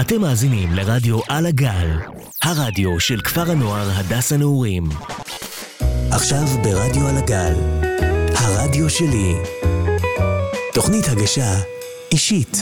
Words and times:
אתם 0.00 0.20
מאזינים 0.20 0.72
לרדיו 0.72 1.20
על 1.28 1.46
הגל, 1.46 1.90
הרדיו 2.42 3.00
של 3.00 3.20
כפר 3.20 3.50
הנוער 3.50 3.90
הדס 3.90 4.32
הנעורים. 4.32 4.84
עכשיו 6.12 6.44
ברדיו 6.64 7.08
על 7.08 7.16
הגל, 7.16 7.54
הרדיו 8.36 8.90
שלי. 8.90 9.34
תוכנית 10.74 11.04
הגשה 11.12 11.50
אישית. 12.12 12.56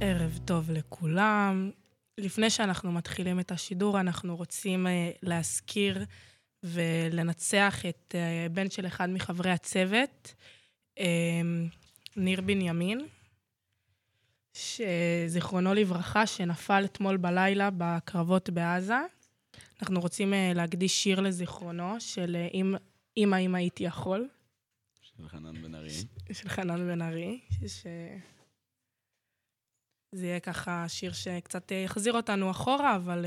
ערב 0.00 0.38
טוב 0.44 0.70
לכולם. 0.70 1.70
לפני 2.18 2.50
שאנחנו 2.50 2.92
מתחילים 2.92 3.40
את 3.40 3.52
השידור, 3.52 4.00
אנחנו 4.00 4.36
רוצים 4.36 4.86
uh, 4.86 4.90
להזכיר 5.22 6.04
ולנצח 6.64 7.86
את 7.86 8.14
uh, 8.14 8.52
בן 8.52 8.70
של 8.70 8.86
אחד 8.86 9.10
מחברי 9.10 9.50
הצוות, 9.50 10.34
uh, 10.98 11.02
ניר 12.16 12.40
בנימין, 12.40 13.00
שזיכרונו 14.52 15.74
לברכה, 15.74 16.26
שנפל 16.26 16.82
אתמול 16.84 17.16
בלילה 17.16 17.68
בקרבות 17.78 18.50
בעזה. 18.50 18.98
אנחנו 19.82 20.00
רוצים 20.00 20.32
uh, 20.32 20.36
להקדיש 20.54 21.02
שיר 21.02 21.20
לזיכרונו 21.20 22.00
של 22.00 22.36
אם, 22.54 22.74
אמא 23.16 23.36
אם 23.36 23.54
הייתי 23.54 23.84
יכול. 23.84 24.28
של 25.00 25.28
חנן 25.28 25.62
בן 25.62 25.74
ארי. 25.74 25.90
של 26.32 26.48
חנן 26.48 26.86
בן 26.86 27.02
ארי, 27.02 27.40
ש... 27.66 27.86
זה 30.12 30.26
יהיה 30.26 30.40
ככה 30.40 30.84
שיר 30.88 31.12
שקצת 31.12 31.72
יחזיר 31.84 32.12
אותנו 32.12 32.50
אחורה, 32.50 32.96
אבל 32.96 33.26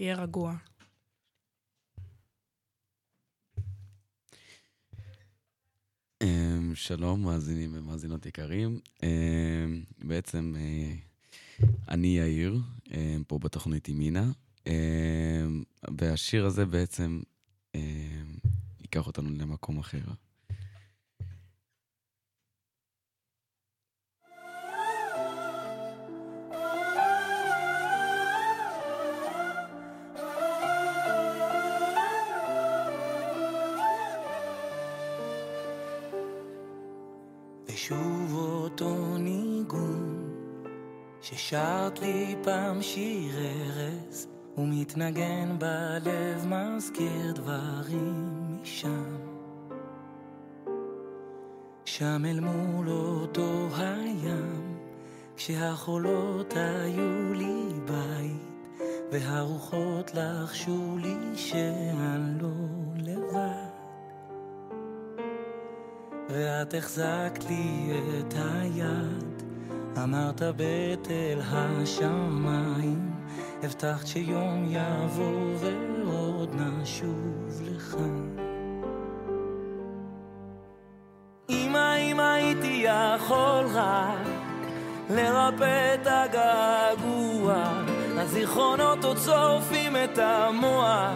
יהיה 0.00 0.16
רגוע. 0.22 0.54
שלום, 6.74 7.22
מאזינים 7.22 7.70
ומאזינות 7.74 8.26
יקרים. 8.26 8.78
Um, 8.98 9.02
בעצם 9.98 10.54
uh, 10.56 11.64
אני 11.88 12.18
יאיר, 12.18 12.58
um, 12.84 12.90
פה 13.26 13.38
בתוכנית 13.38 13.88
עם 13.88 13.98
מינה, 13.98 14.30
והשיר 15.98 16.46
הזה 16.46 16.66
בעצם 16.66 17.20
ייקח 18.80 19.06
אותנו 19.06 19.30
למקום 19.30 19.78
אחר. 19.78 20.04
ושוב 37.90 38.34
אותו 38.34 39.18
ניגון 39.18 40.30
ששרת 41.22 42.00
לי 42.00 42.36
פעם 42.42 42.82
שיר 42.82 43.34
ארז 43.38 44.26
ומתנגן 44.58 45.56
בלב 45.58 46.46
מזכיר 46.46 47.32
דברים 47.34 48.38
משם. 48.62 49.16
שם 51.84 52.22
אל 52.24 52.40
מול 52.40 52.88
אותו 52.88 53.68
הים 53.76 54.78
כשהחולות 55.36 56.54
היו 56.56 57.34
לי 57.34 57.64
בית 57.84 58.78
והרוחות 59.12 60.10
לחשו 60.14 60.98
לי 60.98 61.36
שאני 61.36 62.42
לא 62.42 62.48
לבד 62.96 63.49
ואת 66.32 66.74
החזקת 66.74 67.44
לי 67.48 67.90
את 68.20 68.34
היד, 68.34 69.42
אמרת 70.02 70.42
בתל 70.56 71.40
השמיים, 71.52 73.10
הבטחת 73.62 74.06
שיום 74.06 74.66
יבוא 74.68 75.56
ועוד 75.60 76.54
נשוב 76.54 77.62
לכאן. 77.62 78.36
אמא, 81.50 81.96
אם 81.96 82.20
הייתי 82.20 82.84
יכול 82.84 83.66
רק 83.74 84.26
לרפא 85.10 85.94
את 85.94 86.06
הגעגוע, 86.06 87.54
הזיכרונות 88.16 89.04
עוד 89.04 89.18
שורפים 89.18 89.96
את 89.96 90.18
המוח, 90.18 91.10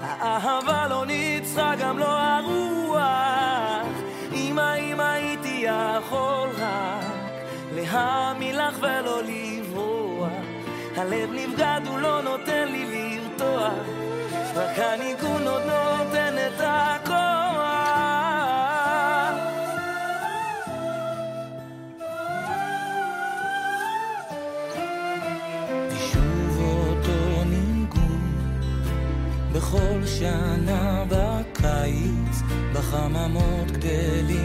האהבה 0.00 0.88
לא 0.88 1.06
ניצחה 1.06 1.74
גם 1.80 1.98
לא 1.98 2.20
הרוח. 2.20 3.63
יכול 5.64 6.48
רק 6.58 7.32
להאמין 7.74 8.56
לך 8.56 8.78
ולא 8.78 9.20
לברוח, 9.22 10.28
הלב 10.96 11.30
נבגד, 11.32 11.80
הוא 11.86 11.98
לא 11.98 12.22
נותן 12.22 12.68
לי 12.68 12.84
לרתוח, 12.84 13.86
רק 14.54 14.78
הניגון 14.78 15.46
עוד 15.46 15.62
נותן 15.62 16.34
את 16.46 16.60
הכוח. 16.60 17.54
בכל 29.52 30.06
שנה 30.06 31.04
בקיץ 31.08 32.42
בחממות 32.72 33.70
גדלים 33.70 34.43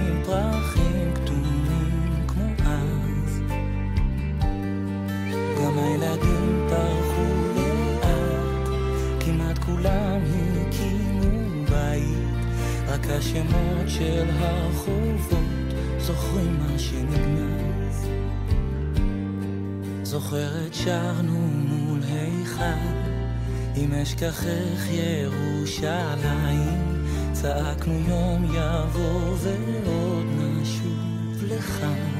השמות 13.19 13.87
של 13.87 14.29
הרחובות 14.39 15.73
זוכרים 15.97 16.59
מה 16.59 16.79
שנגנז 16.79 18.07
זוכרת 20.03 20.73
שרנו 20.73 21.39
מול 21.39 21.99
היכל 22.03 23.09
אם 23.75 23.93
אשכחך 23.93 24.87
ירושלים. 24.89 26.69
צעקנו 27.31 27.93
יום 28.07 28.45
יבוא 28.45 29.35
ועוד 29.37 30.25
נשוב 30.37 31.43
לכאן. 31.43 32.18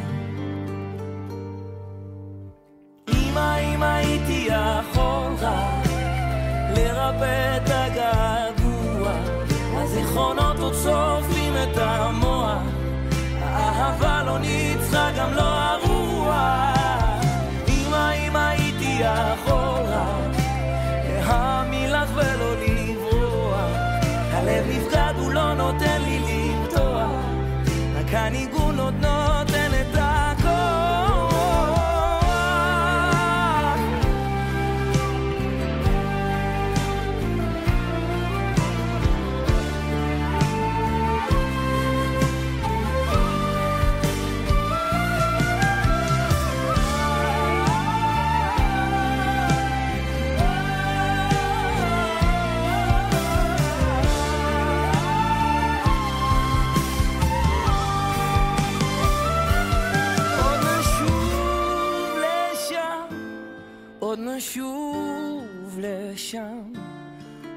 לשם, 66.29 66.73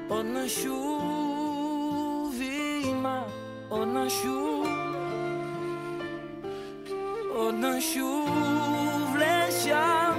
עוד 0.07 0.25
נשוב 0.25 2.35
אמא, 2.83 3.21
עוד 3.69 3.87
נשוב, 3.87 4.67
עוד 7.35 7.55
נשוב 7.55 9.15
לשם, 9.17 10.13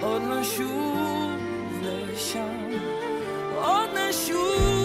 עוד 0.00 0.22
נשוב 0.22 1.40
לשם, 1.82 2.70
עוד 3.54 3.90
נשוב 3.98 4.83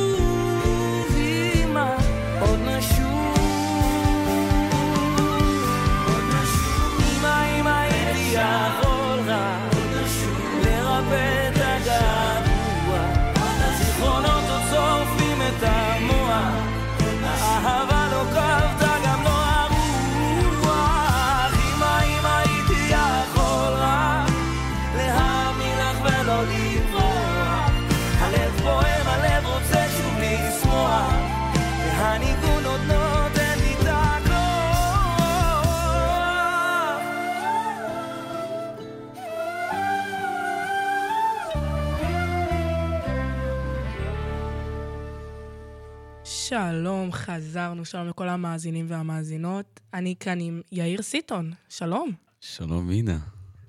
שלום, 46.50 47.12
חזרנו, 47.12 47.86
שלום 47.86 48.08
לכל 48.08 48.30
המאזינים 48.30 48.86
והמאזינות. 48.90 49.80
אני 49.94 50.16
כאן 50.20 50.40
עם 50.40 50.62
יאיר 50.72 51.02
סיטון, 51.02 51.54
שלום. 51.70 52.12
שלום, 52.42 52.88
מינה. 52.88 53.20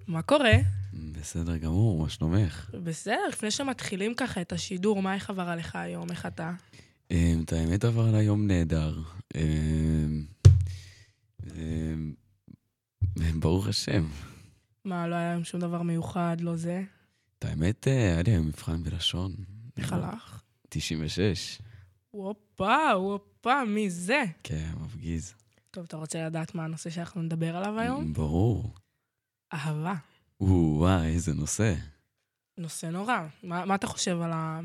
מה 0.06 0.22
קורה? 0.22 0.52
בסדר 0.92 1.56
גמור, 1.56 2.02
מה 2.02 2.08
שלומך? 2.08 2.70
בסדר, 2.84 3.20
לפני 3.28 3.50
שמתחילים 3.50 4.14
ככה 4.14 4.40
את 4.40 4.52
השידור, 4.52 5.02
מה 5.02 5.14
איך 5.14 5.30
עבר 5.30 5.48
עליך 5.48 5.76
היום? 5.76 6.10
איך 6.10 6.26
אתה? 6.26 6.52
אמ, 7.10 7.42
את 7.44 7.52
האמת 7.52 7.84
עבר 7.84 8.08
על 8.08 8.14
היום 8.14 8.46
נהדר. 8.46 8.98
אמ, 9.34 10.24
אמ, 11.56 12.12
ברוך 13.40 13.68
השם. 13.68 14.06
מה, 14.84 15.08
לא 15.08 15.14
היה 15.14 15.30
היום 15.30 15.44
שום 15.44 15.60
דבר 15.60 15.82
מיוחד, 15.82 16.36
לא 16.40 16.56
זה? 16.56 16.82
את 17.38 17.44
האמת, 17.44 17.88
אה, 17.88 17.92
היה 17.92 18.22
לי 18.22 18.30
היום 18.30 18.46
מבחן 18.46 18.82
בלשון. 18.82 19.32
איך 19.76 19.92
הלך? 19.92 20.40
96. 20.68 21.58
הופה, 22.10 22.90
הופה, 22.90 23.64
מי 23.64 23.90
זה? 23.90 24.22
כן, 24.42 24.70
מפגיז. 24.80 25.34
טוב, 25.70 25.84
אתה 25.84 25.96
רוצה 25.96 26.26
לדעת 26.26 26.54
מה 26.54 26.64
הנושא 26.64 26.90
שאנחנו 26.90 27.22
נדבר 27.22 27.56
עליו 27.56 27.80
היום? 27.80 28.12
ברור. 28.12 28.74
אהבה. 29.52 29.94
וואי, 30.40 31.06
איזה 31.06 31.34
נושא. 31.34 31.74
נושא 32.58 32.86
נורא. 32.86 33.26
מה, 33.42 33.64
מה 33.64 33.74
אתה 33.74 33.86
חושב 33.86 34.20
על, 34.20 34.32
ה... 34.32 34.60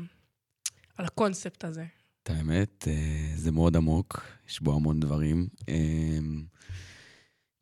על 0.96 1.04
הקונספט 1.04 1.64
הזה? 1.64 1.86
את 2.22 2.30
האמת, 2.30 2.88
אה, 2.88 3.32
זה 3.36 3.52
מאוד 3.52 3.76
עמוק, 3.76 4.20
יש 4.48 4.60
בו 4.60 4.74
המון 4.74 5.00
דברים. 5.00 5.48
אמ, 5.68 6.44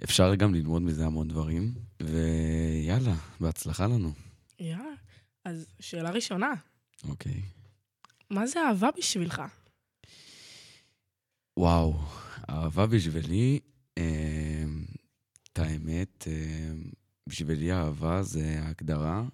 אפשר 0.04 0.34
גם 0.34 0.54
ללמוד 0.54 0.82
מזה 0.82 1.06
המון 1.06 1.28
דברים, 1.28 1.74
ויאללה, 2.02 3.14
בהצלחה 3.40 3.86
לנו. 3.86 4.12
יאללה. 4.60 4.94
אז 5.44 5.66
שאלה 5.80 6.10
ראשונה, 6.10 6.52
אוקיי. 7.08 7.42
מה 8.30 8.46
זה 8.46 8.60
אהבה 8.68 8.88
בשבילך? 8.98 9.42
וואו, 11.56 11.94
אהבה 12.50 12.86
בשבילי, 12.86 13.60
אמ, 13.98 14.84
את 15.52 15.58
האמת, 15.58 16.26
אמ, 16.26 16.90
בשבילי 17.28 17.72
אהבה 17.72 18.22
זה 18.22 18.58
הגדרה 18.62 19.24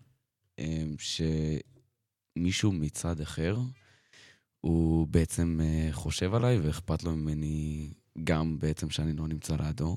אמ, 0.58 0.94
שמישהו 2.36 2.72
מצד 2.72 3.20
אחר, 3.20 3.56
הוא 4.60 5.06
בעצם 5.06 5.60
אה, 5.62 5.88
חושב 5.92 6.34
עליי 6.34 6.58
ואכפת 6.58 7.02
לו 7.02 7.16
ממני 7.16 7.90
גם 8.24 8.58
בעצם 8.58 8.90
שאני 8.90 9.12
לא 9.12 9.28
נמצא 9.28 9.56
לידו. 9.56 9.96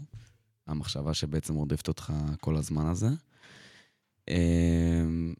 המחשבה 0.67 1.13
שבעצם 1.13 1.53
רודפת 1.55 1.87
אותך 1.87 2.13
כל 2.41 2.55
הזמן 2.55 2.85
הזה. 2.85 3.09
אמ, 4.29 5.33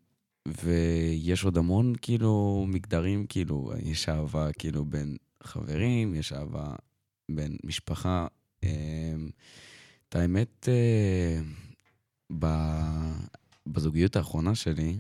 ויש 0.48 1.44
עוד 1.44 1.58
המון 1.58 1.94
כאילו 2.02 2.66
מגדרים, 2.68 3.26
כאילו, 3.28 3.72
יש 3.84 4.10
אהבה 4.10 4.54
כאילו 4.54 4.86
בין 4.86 5.18
חברים, 5.44 6.16
יש 6.16 6.34
אהבה 6.34 6.76
בין 7.32 7.58
משפחה. 7.64 8.28
אמ, 8.64 9.30
את 10.10 10.16
האמת, 10.16 10.70
אה, 10.70 11.40
בזוגיות 13.68 14.16
האחרונה 14.16 14.56
שלי, 14.56 14.98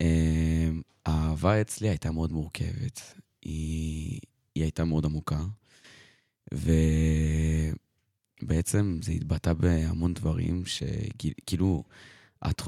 אמ, 0.00 0.82
האהבה 1.06 1.60
אצלי 1.60 1.88
הייתה 1.88 2.10
מאוד 2.10 2.32
מורכבת. 2.32 3.00
היא, 3.42 4.20
היא 4.54 4.62
הייתה 4.62 4.84
מאוד 4.84 5.04
עמוקה, 5.04 5.44
ובעצם 8.42 8.98
זה 9.02 9.12
התבטא 9.12 9.52
בהמון 9.52 10.14
דברים 10.14 10.62
שכאילו, 10.66 11.84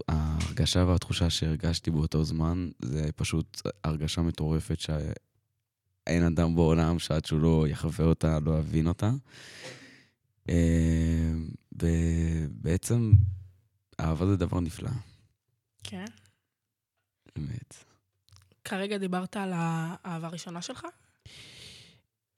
ההרגשה 0.09 0.85
והתחושה 0.89 1.31
שהרגשתי 1.31 1.91
באותו 1.91 2.25
זמן, 2.25 2.71
זה 2.83 3.09
פשוט 3.17 3.63
הרגשה 3.85 4.23
מטורפת 4.23 4.81
שאין 6.07 6.23
אדם 6.23 6.57
בעולם 6.57 6.99
שעד 6.99 7.25
שהוא 7.25 7.41
לא 7.41 7.65
יחווה 7.69 8.05
אותה, 8.05 8.39
לא 8.41 8.59
יבין 8.59 8.87
אותה. 8.87 9.11
אה, 10.49 11.33
ובעצם, 11.73 13.13
אהבה 14.01 14.27
זה 14.27 14.37
דבר 14.37 14.61
נפלא, 14.61 14.91
כן. 15.85 16.05
באמת. 17.37 17.85
כרגע 18.65 18.99
דיברת 18.99 19.37
על 19.37 19.53
האהבה 19.55 20.27
הראשונה 20.27 20.63
שלך? 20.63 20.87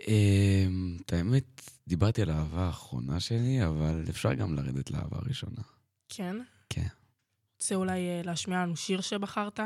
אה, 0.08 0.66
את 1.00 1.12
האמת, 1.12 1.70
דיברתי 1.88 2.22
על 2.22 2.30
האהבה 2.30 2.66
האחרונה 2.66 3.20
שלי, 3.20 3.64
אבל 3.66 4.04
אפשר 4.10 4.34
גם 4.34 4.54
לרדת 4.54 4.90
לאהבה 4.90 5.16
הראשונה. 5.16 5.62
כן. 6.08 6.36
כן. 6.68 6.86
רוצה 7.56 7.74
אולי 7.74 8.08
אה, 8.08 8.22
להשמיע 8.24 8.58
לנו 8.58 8.76
שיר 8.76 9.00
שבחרת? 9.00 9.60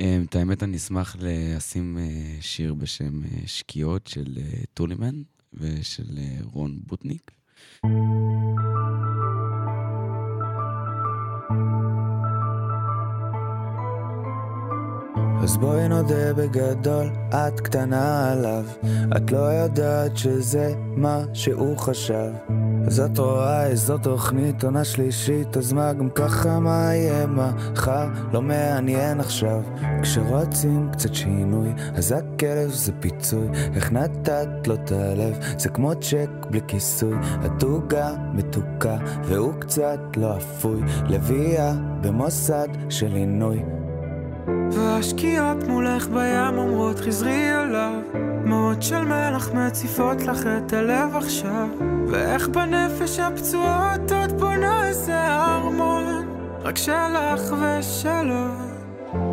אה, 0.00 0.18
את 0.28 0.36
האמת, 0.36 0.62
אני 0.62 0.76
אשמח 0.76 1.16
לשים 1.20 1.98
אה, 1.98 2.36
שיר 2.40 2.74
בשם 2.74 3.24
אה, 3.24 3.28
שקיעות 3.46 4.06
של 4.06 4.38
אה, 4.38 4.62
טולימן 4.74 5.22
ושל 5.54 6.18
רון 6.52 6.78
בוטניק. 6.86 7.30
אז 15.42 15.56
בואי 15.56 15.88
נודה 15.88 16.34
בגדול, 16.34 17.10
את 17.34 17.60
קטנה 17.60 18.32
עליו, 18.32 18.64
את 19.16 19.32
לא 19.32 19.38
יודעת 19.38 20.16
שזה 20.16 20.74
מה 20.96 21.20
שהוא 21.32 21.78
חשב. 21.78 22.30
אז 22.86 23.00
את 23.00 23.18
רואה 23.18 23.66
איזו 23.66 23.98
תוכנית 23.98 24.64
עונה 24.64 24.84
שלישית, 24.84 25.56
אז 25.56 25.72
מה 25.72 25.92
גם 25.92 26.10
ככה 26.10 26.60
מה 26.60 26.94
יהיה 26.94 27.26
מחר, 27.26 28.08
לא 28.32 28.42
מעניין 28.42 29.20
עכשיו. 29.20 29.62
כשרוצים 30.02 30.88
קצת 30.92 31.14
שינוי, 31.14 31.68
אז 31.94 32.12
הכלב 32.12 32.70
זה 32.70 32.92
פיצוי, 33.00 33.48
איך 33.74 33.92
נתת 33.92 34.48
לו 34.66 34.74
את 34.74 34.92
הלב, 34.92 35.38
זה 35.58 35.68
כמו 35.68 35.94
צ'ק 35.94 36.30
בלי 36.50 36.60
כיסוי, 36.68 37.16
את 37.46 37.62
עוגה 37.62 38.14
מתוקה, 38.34 38.96
והוא 39.24 39.52
קצת 39.58 40.00
לא 40.16 40.36
אפוי, 40.36 40.80
לביאה 41.08 41.72
במוסד 42.00 42.68
של 42.88 43.14
עינוי. 43.14 43.77
והשקיעות 44.72 45.64
מולך 45.68 46.08
בים 46.08 46.58
אומרות 46.58 46.98
חזרי 46.98 47.52
אליו. 47.52 47.92
דמעות 48.44 48.82
של 48.82 49.04
מלח 49.04 49.50
מציפות 49.54 50.22
לך 50.22 50.46
את 50.46 50.72
הלב 50.72 51.16
עכשיו. 51.16 51.68
ואיך 52.08 52.48
בנפש 52.48 53.18
הפצועות 53.18 54.12
את 54.24 54.32
בונה 54.32 54.88
איזה 54.88 55.26
ארמון 55.26 56.26
רק 56.62 56.76
שלך 56.76 57.54
ושלו. 57.60 58.46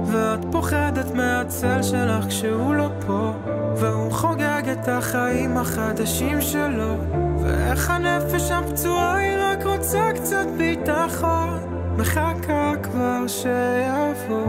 ואת 0.06 0.40
פוחדת 0.52 1.16
מהצל 1.16 1.84
שלך 1.84 2.26
כשהוא 2.28 2.76
לא 2.76 2.90
פה. 3.08 3.32
והוא 3.76 4.12
חוגג 4.12 4.64
את 4.72 4.88
החיים 4.88 5.58
החדשים 5.58 6.42
שלו. 6.42 6.96
ואיך 7.44 7.90
הנפש 7.90 8.52
הפצועה 8.52 9.16
היא 9.16 9.38
רק 9.40 9.66
רוצה 9.66 10.10
קצת 10.16 10.48
ביטחון. 10.58 11.50
מחכה 11.98 12.72
כבר 12.84 13.28
שיבוא 13.28 14.46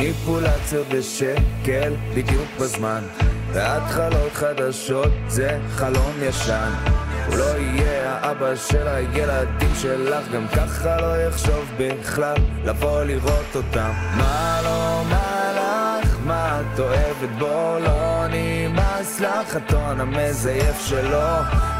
מניפולציות 0.00 0.86
בשקל 0.88 1.92
בדיוק 2.14 2.48
בזמן. 2.60 3.02
והתחלות 3.52 4.32
חדשות 4.32 5.12
זה 5.28 5.58
חלום 5.70 6.12
ישן. 6.22 6.70
הוא 7.26 7.36
לא 7.36 7.58
יהיה 7.58 8.12
האבא 8.12 8.56
של 8.56 8.88
הילדים 8.88 9.70
שלך 9.80 10.28
גם 10.32 10.48
ככה 10.48 10.96
לא 10.96 11.22
יחשוב 11.22 11.64
בכלל 11.78 12.36
לבוא 12.64 13.02
לראות 13.02 13.54
אותם. 13.54 13.90
מה 14.16 14.60
לא, 14.64 15.02
מה 15.10 15.52
לך, 15.54 16.16
מה 16.26 16.60
את 16.60 16.80
אוהבת? 16.80 17.38
בו 17.38 17.76
לא 17.80 18.24
נמאס 18.30 19.20
לך. 19.20 19.56
הטון 19.56 20.00
המזייף 20.00 20.86
שלו 20.86 21.28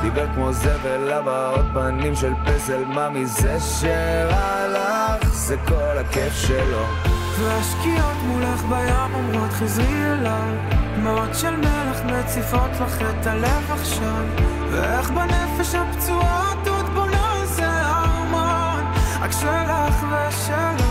דיבר 0.02 0.26
כמו 0.34 0.52
זבל 0.52 1.12
הבעות 1.12 1.66
פנים 1.74 2.16
של 2.16 2.32
פסל. 2.46 2.84
מה 2.84 3.10
מזה 3.10 3.60
שרע 3.60 4.68
לך? 4.68 5.34
זה 5.34 5.56
כל 5.68 5.98
הכיף 5.98 6.34
שלו 6.34 7.19
והשקיעות 7.42 8.16
מולך 8.26 8.64
בים 8.64 9.14
אומרות 9.14 9.50
חזרי 9.52 10.12
אליי. 10.12 10.56
דמעות 10.96 11.34
של 11.34 11.56
מלח 11.56 12.00
מציפות 12.04 12.70
לך 12.80 13.02
את 13.02 13.26
הלב 13.26 13.70
עכשיו. 13.70 14.24
ואיך 14.70 15.10
בנפש 15.10 15.74
הפצועה 15.74 16.52
את 16.52 16.68
עוד 16.68 16.86
בונה 16.94 17.40
איזה 17.42 17.66
ארמון 17.66 18.84
רק 19.20 19.32
שלך 19.32 20.04
ושלו. 20.10 20.90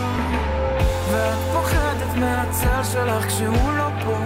ואת 1.12 1.38
פוחדת 1.54 2.16
מהצל 2.16 2.84
שלך 2.84 3.28
כשהוא 3.28 3.74
לא 3.74 3.90
פה. 4.06 4.18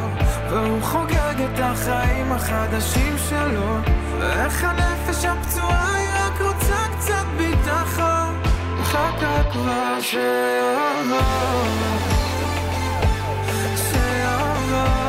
והוא 0.49 0.81
חוגג 0.81 1.41
את 1.53 1.59
החיים 1.59 2.31
החדשים 2.31 3.15
שלו. 3.29 3.77
ואיך 4.19 4.63
הנפש 4.63 5.25
הפצועה 5.25 5.95
היא 5.95 6.09
רק 6.25 6.41
רוצה 6.41 6.75
קצת 6.97 7.25
ביטחון. 7.37 8.43
מחכה 8.79 9.43
כבר 9.51 9.97
שיבוא 10.01 11.63
go. 14.73 15.02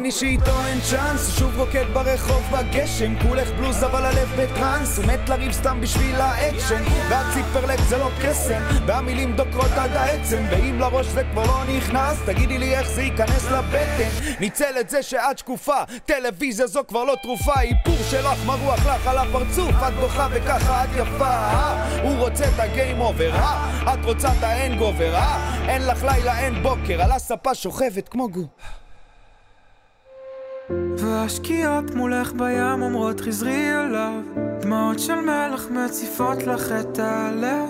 לי 0.00 0.10
שאיתו 0.12 0.66
אין 0.66 0.80
צ'אנס. 0.80 1.26
הוא 1.26 1.38
שוב 1.38 1.58
רוקד 1.58 1.84
ברחוב 1.92 2.42
בגשם 2.52 3.28
כולך 3.28 3.50
בלוז 3.50 3.84
אבל 3.84 4.04
הלב 4.04 4.32
בטראנס. 4.38 4.98
הוא 4.98 5.06
מת 5.06 5.28
לריב 5.28 5.52
סתם 5.52 5.80
בשביל 5.80 6.14
האקשן. 6.20 6.82
והציפרלקס 7.10 7.80
זה 7.88 7.98
לא 7.98 8.08
קסם 8.22 8.60
והמילים 8.86 9.36
דוקרות 9.36 9.70
עד 9.76 9.90
העצם. 9.96 10.44
ואם 10.50 10.80
לראש 10.80 11.06
זה 11.06 11.22
כבר 11.32 11.46
לא 11.46 11.64
נכנס 11.76 12.18
תגידי 12.26 12.58
לי 12.58 12.74
איך 12.74 12.88
זה 12.88 13.02
ייכנס 13.02 13.44
לבטן. 13.44 14.36
ניצל 14.40 14.80
את 14.80 14.90
זה 14.90 15.02
שאת 15.02 15.38
שקופה 15.38 15.82
טלוויזיה 16.06 16.66
זו 16.66 16.80
כבר 16.88 17.04
לא 17.04 17.14
תרופה. 17.22 17.60
איפור 17.60 17.96
שלך 18.10 18.46
מרוח 18.46 18.86
לך 18.86 19.06
על 19.06 19.18
הפרצוף. 19.18 19.74
את 19.88 19.94
בוכה 20.00 20.28
וככה 20.30 20.84
את 20.84 20.90
יפה? 20.96 21.36
הוא 22.02 22.18
רוצה 22.18 22.44
את 22.44 22.60
ה 22.60 22.68
game 22.68 23.00
over? 23.00 23.34
את 23.92 24.04
רוצה 24.04 24.28
את 24.38 24.42
hangover? 24.42 25.14
אין 25.68 25.86
לך 25.86 26.02
לילה 26.02 26.38
אין 26.38 26.62
בוקר. 26.62 27.02
על 27.02 27.12
הספה 27.12 27.54
שוכבת 27.54 28.08
כמו 28.08 28.28
גו 28.28 28.46
והשקיעות 30.98 31.94
מולך 31.94 32.32
בים 32.32 32.82
אומרות 32.82 33.20
חזרי 33.20 33.70
אליו. 33.72 34.20
דמעות 34.60 34.98
של 34.98 35.14
מלח 35.14 35.66
מציפות 35.70 36.42
לך 36.42 36.72
את 36.80 36.98
הלב. 36.98 37.68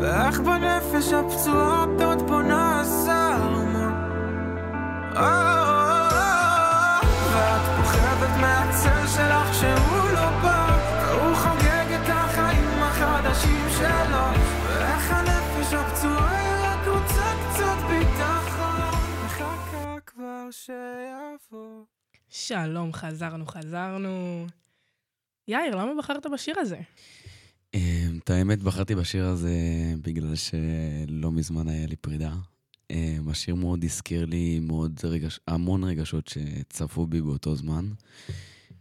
ואיך 0.00 0.40
בנפש 0.40 1.12
הפצועה 1.12 1.86
עוד 2.04 2.22
בונה 2.26 2.82
סרמה 2.84 3.90
ואת 7.32 7.62
פוחדת 7.76 8.40
מהצל 8.40 9.06
שלך 9.06 9.54
שהוא 9.54 10.30
בא. 10.42 10.78
והוא 11.06 11.34
חוגג 11.34 11.92
את 11.94 12.08
החיים 12.08 12.82
החדשים 12.82 13.66
שלו. 13.78 14.26
ואיך 14.66 15.12
הנפש 15.12 15.74
הפצועה 15.74 16.62
רק 16.62 16.88
רוצה 16.88 17.32
קצת 17.50 17.78
ביטחון. 17.88 18.80
מחכה 19.24 20.00
כבר 20.06 20.48
שיבוא 20.50 21.99
שלום, 22.30 22.92
חזרנו, 22.92 23.46
חזרנו. 23.46 24.46
יאיר, 25.48 25.76
למה 25.76 25.92
בחרת 25.98 26.26
בשיר 26.32 26.54
הזה? 26.58 26.80
אמ, 27.74 28.18
את 28.24 28.30
האמת, 28.30 28.62
בחרתי 28.62 28.94
בשיר 28.94 29.26
הזה 29.26 29.54
בגלל 30.02 30.34
שלא 30.34 31.32
מזמן 31.32 31.68
היה 31.68 31.86
לי 31.86 31.96
פרידה. 31.96 32.34
אמ, 32.90 33.28
השיר 33.28 33.54
מאוד 33.54 33.84
הזכיר 33.84 34.24
לי 34.24 34.60
מאוד 34.60 35.00
רגש, 35.04 35.40
המון 35.48 35.84
רגשות 35.84 36.28
שצפו 36.28 37.06
בי 37.06 37.22
באותו 37.22 37.56
זמן. 37.56 37.90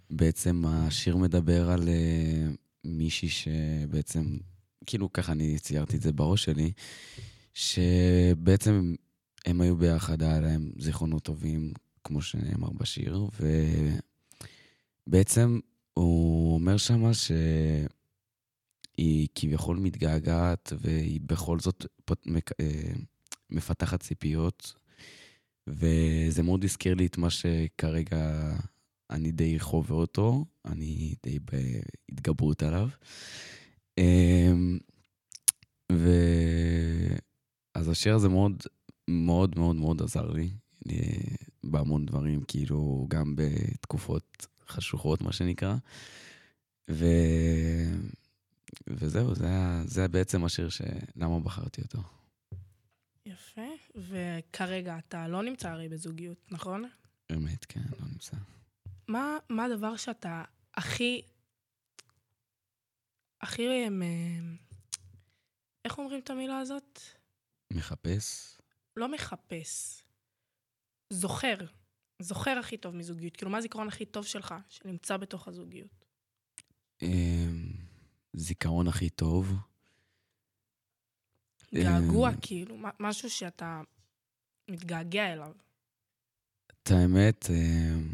בעצם 0.10 0.64
השיר 0.68 1.18
מדבר 1.18 1.70
על 1.70 1.90
אה, 1.90 2.48
מישהי 2.84 3.30
שבעצם, 3.30 4.38
כאילו 4.86 5.14
ככה 5.14 5.32
אני 5.32 5.60
ציירתי 5.60 5.98
את 5.98 6.02
זה 6.02 6.12
בראש 6.12 6.44
שלי, 6.44 6.72
שבעצם 7.54 8.96
הם 9.46 9.62
היו 9.62 9.76
ביחד, 9.76 10.24
היה 10.24 10.40
להם 10.40 10.72
זיכרונות 10.78 11.24
טובים, 11.24 11.74
כמו 12.04 12.22
שנאמר 12.22 12.70
בשיר, 12.70 13.28
ובעצם 15.08 15.60
הוא 15.94 16.54
אומר 16.54 16.78
שמה 16.78 17.12
שהיא 17.14 17.88
כביכול 19.36 19.78
מתגעגעת, 19.78 20.74
והיא 20.80 21.22
בכל 21.22 21.60
זאת. 21.60 21.86
מק... 22.26 22.52
אה, 22.60 22.94
מפתחת 23.50 24.04
ציפיות, 24.04 24.74
וזה 25.68 26.44
מאוד 26.44 26.64
הזכיר 26.64 26.94
לי 26.94 27.06
את 27.06 27.18
מה 27.18 27.30
שכרגע 27.30 28.54
אני 29.10 29.32
די 29.32 29.60
חווה 29.60 29.96
אותו, 29.96 30.46
אני 30.66 31.16
די 31.24 31.40
בהתגברות 31.40 32.64
עליו. 32.64 32.90
אמ, 33.98 34.78
ו... 35.92 36.10
אז 37.76 37.90
השיר 37.90 38.16
הזה 38.16 38.30
מאוד 38.30 38.64
מאוד 39.08 39.60
מאוד 39.60 39.76
מאוד 39.76 40.02
עזר 40.02 40.32
לי. 40.32 40.50
בהמון 41.64 42.06
דברים, 42.06 42.44
כאילו, 42.48 43.06
גם 43.10 43.36
בתקופות 43.36 44.48
חשוכות, 44.68 45.22
מה 45.22 45.34
שנקרא. 45.34 45.76
ו... 46.90 47.06
וזהו, 48.88 49.36
זה, 49.36 49.46
היה, 49.46 49.82
זה 49.86 50.02
היה 50.02 50.08
בעצם 50.08 50.46
השיר 50.46 50.70
ש... 50.70 50.82
למה 51.16 51.40
בחרתי 51.40 51.82
אותו. 51.82 52.00
יפה. 53.26 53.62
וכרגע 53.96 54.98
אתה 54.98 55.28
לא 55.28 55.44
נמצא 55.44 55.70
הרי 55.70 55.90
בזוגיות, 55.90 56.52
נכון? 56.52 56.90
אמת, 57.34 57.66
כן, 57.66 57.82
לא 58.00 58.08
נמצא. 58.08 58.38
מה, 59.08 59.38
מה 59.50 59.66
הדבר 59.66 59.96
שאתה 59.96 60.44
הכי... 60.74 61.22
הכי... 63.42 63.86
הם, 63.86 64.04
איך 65.86 65.98
אומרים 65.98 66.20
את 66.20 66.30
המילה 66.30 66.60
הזאת? 66.60 67.00
מחפש? 67.74 68.58
לא 68.96 69.12
מחפש. 69.12 70.04
זוכר. 71.10 71.56
זוכר 72.20 72.58
הכי 72.60 72.78
טוב 72.78 72.96
מזוגיות. 72.96 73.38
כאילו, 73.38 73.52
מה 73.52 73.58
הזיכרון 73.58 73.88
הכי 73.88 74.06
טוב 74.06 74.26
שלך, 74.26 74.56
שנמצא 74.70 75.18
בתוך 75.18 75.48
הזוגיות? 75.48 76.06
אמ, 77.02 77.72
זיכרון 78.34 78.88
הכי 78.88 79.10
טוב. 79.10 79.54
געגוע, 81.76 82.30
אמ, 82.30 82.36
כאילו, 82.42 82.78
משהו 83.00 83.30
שאתה 83.30 83.82
מתגעגע 84.70 85.34
אליו. 85.34 85.54
את 86.84 86.92
האמת, 86.92 87.46
אמ, 87.50 88.14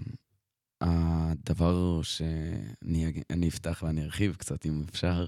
הדבר 0.82 2.02
שאני 2.02 3.48
אפתח 3.50 3.84
ואני 3.86 4.04
ארחיב 4.04 4.36
קצת, 4.36 4.66
אם 4.66 4.84
אפשר. 4.90 5.26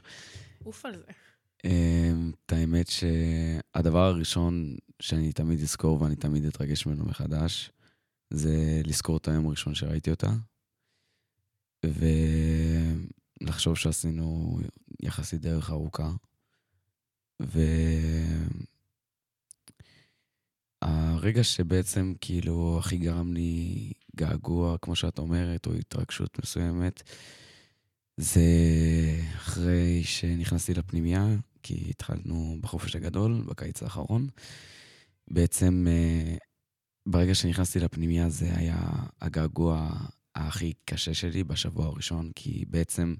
עוף 0.63 0.85
על 0.85 0.95
זה. 0.95 1.11
את 1.59 2.53
האמת 2.53 2.87
שהדבר 2.87 4.05
הראשון 4.05 4.75
שאני 4.99 5.33
תמיד 5.33 5.61
אזכור 5.61 6.01
ואני 6.01 6.15
תמיד 6.15 6.45
אתרגש 6.45 6.85
ממנו 6.85 7.05
מחדש, 7.05 7.71
זה 8.29 8.81
לזכור 8.85 9.17
את 9.17 9.27
היום 9.27 9.45
הראשון 9.45 9.75
שראיתי 9.75 10.11
אותה, 10.11 10.33
ולחשוב 13.41 13.77
שעשינו 13.77 14.59
יחסית 15.01 15.41
דרך 15.41 15.69
ארוכה. 15.69 16.11
והרגע 20.81 21.43
שבעצם 21.43 22.13
כאילו 22.21 22.79
הכי 22.79 22.97
גרם 22.97 23.33
לי 23.33 23.91
געגוע, 24.15 24.77
כמו 24.81 24.95
שאת 24.95 25.19
אומרת, 25.19 25.67
או 25.67 25.73
התרגשות 25.73 26.39
מסוימת, 26.39 27.03
זה 28.17 28.41
אחרי 29.35 30.03
שנכנסתי 30.03 30.73
לפנימייה, 30.73 31.27
כי 31.63 31.87
התחלנו 31.89 32.57
בחופש 32.61 32.95
הגדול, 32.95 33.43
בקיץ 33.47 33.83
האחרון. 33.83 34.27
בעצם 35.27 35.85
אה, 35.89 36.37
ברגע 37.05 37.35
שנכנסתי 37.35 37.79
לפנימייה 37.79 38.29
זה 38.29 38.57
היה 38.57 38.79
הגעגוע 39.21 39.89
הכי 40.35 40.73
קשה 40.85 41.13
שלי 41.13 41.43
בשבוע 41.43 41.85
הראשון, 41.85 42.31
כי 42.35 42.65
בעצם 42.67 43.15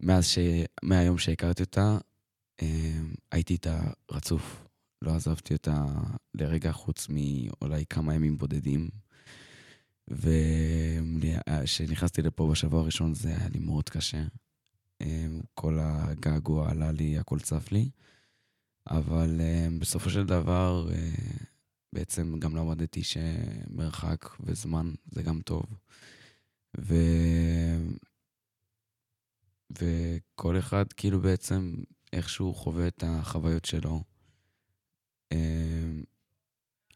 מאז 0.00 0.26
ש... 0.26 0.38
מהיום 0.82 1.18
שהכרתי 1.18 1.62
אותה, 1.62 1.98
אה, 2.62 2.98
הייתי 3.32 3.52
איתה 3.52 3.80
רצוף. 4.10 4.66
לא 5.02 5.14
עזבתי 5.14 5.54
אותה 5.54 5.84
לרגע 6.34 6.72
חוץ 6.72 7.06
מאולי 7.08 7.84
כמה 7.90 8.14
ימים 8.14 8.38
בודדים. 8.38 8.88
וכשנכנסתי 10.08 12.22
לפה 12.22 12.48
בשבוע 12.52 12.80
הראשון 12.80 13.14
זה 13.14 13.28
היה 13.28 13.48
לי 13.48 13.58
מאוד 13.58 13.88
קשה. 13.88 14.24
אה, 15.00 15.26
כל 15.54 15.78
הגעגוע 15.80 16.70
עלה 16.70 16.92
לי, 16.92 17.18
הכל 17.18 17.40
צף 17.40 17.72
לי. 17.72 17.90
אבל 18.90 19.40
uh, 19.40 19.80
בסופו 19.80 20.10
של 20.10 20.26
דבר, 20.26 20.88
uh, 20.90 21.44
בעצם 21.92 22.38
גם 22.38 22.56
למדתי 22.56 23.02
שמרחק 23.02 24.26
וזמן 24.40 24.92
זה 25.10 25.22
גם 25.22 25.40
טוב. 25.40 25.64
ו... 26.80 26.94
וכל 29.78 30.58
אחד 30.58 30.92
כאילו 30.92 31.20
בעצם 31.20 31.74
איכשהו 32.12 32.54
חווה 32.54 32.88
את 32.88 33.04
החוויות 33.06 33.64
שלו. 33.64 34.02
Uh, 35.34 35.36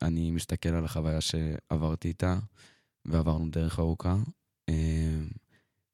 אני 0.03 0.31
מסתכל 0.31 0.69
על 0.69 0.85
החוויה 0.85 1.21
שעברתי 1.21 2.09
איתה, 2.09 2.39
ועברנו 3.05 3.51
דרך 3.51 3.79
ארוכה. 3.79 4.17
Uh, 4.71 4.75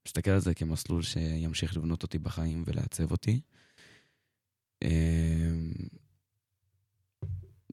מסתכל 0.07 0.31
על 0.31 0.41
זה 0.41 0.55
כמסלול 0.55 1.03
שימשיך 1.03 1.77
לבנות 1.77 2.03
אותי 2.03 2.19
בחיים 2.19 2.65
ולעצב 2.67 3.11
אותי. 3.11 3.41
אמ, 4.85 5.73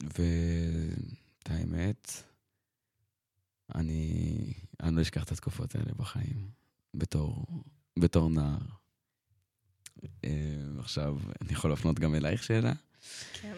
ואת 0.04 1.50
האמת, 1.50 2.12
אני, 3.76 4.38
אני 4.84 4.96
לא 4.96 5.02
אשכח 5.02 5.24
את 5.24 5.32
התקופות 5.32 5.76
האלה 5.76 5.94
בחיים, 5.94 6.52
בתור, 6.94 7.46
בתור 8.00 8.30
נער. 8.30 8.60
אמ, 10.24 10.80
עכשיו, 10.80 11.18
אני 11.42 11.52
יכול 11.52 11.70
להפנות 11.70 12.00
גם 12.00 12.16
אלייך 12.16 12.44
שאלה? 12.44 12.74
כן. 13.34 13.58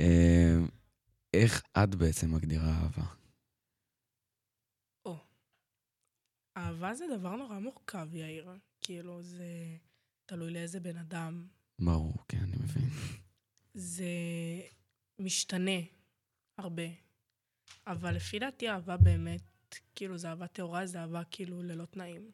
אמ, 0.00 0.68
איך 1.34 1.62
את 1.78 1.94
בעצם 1.94 2.34
מגדירה 2.34 2.68
אהבה? 2.68 3.04
או, 5.06 5.16
אהבה 6.64 6.94
זה 6.94 7.04
דבר 7.18 7.36
נורא 7.36 7.58
מורכב, 7.58 8.08
יאיר. 8.14 8.50
כאילו, 8.80 9.22
זה 9.22 9.76
תלוי 10.26 10.52
לאיזה 10.52 10.80
בן 10.80 10.96
אדם, 10.96 11.48
ברור, 11.78 12.14
כן, 12.28 12.38
אני 12.38 12.56
מבין. 12.56 12.88
זה 13.74 14.04
משתנה 15.18 15.80
הרבה, 16.58 16.82
אבל 17.86 18.14
לפי 18.16 18.38
דעתי 18.38 18.68
אהבה 18.70 18.96
באמת 18.96 19.42
כאילו, 19.94 20.18
זה 20.18 20.28
אהבה 20.28 20.46
טהורה, 20.46 20.86
זה 20.86 21.00
אהבה 21.00 21.22
כאילו 21.30 21.62
ללא 21.62 21.84
תנאים. 21.84 22.30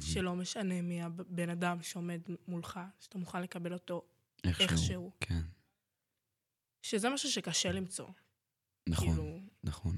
שלא 0.00 0.36
משנה 0.36 0.82
מי 0.82 1.02
הבן 1.02 1.48
אדם 1.50 1.82
שעומד 1.82 2.20
מולך, 2.48 2.80
שאתה 3.00 3.18
מוכן 3.18 3.42
לקבל 3.42 3.72
אותו 3.72 4.02
איכשהו. 4.44 4.62
איכשהו. 4.68 5.12
כן, 5.20 5.40
שזה 6.82 7.10
משהו 7.10 7.30
שקשה 7.30 7.72
למצוא. 7.72 8.08
נכון, 8.88 9.08
כאילו, 9.08 9.38
נכון. 9.64 9.96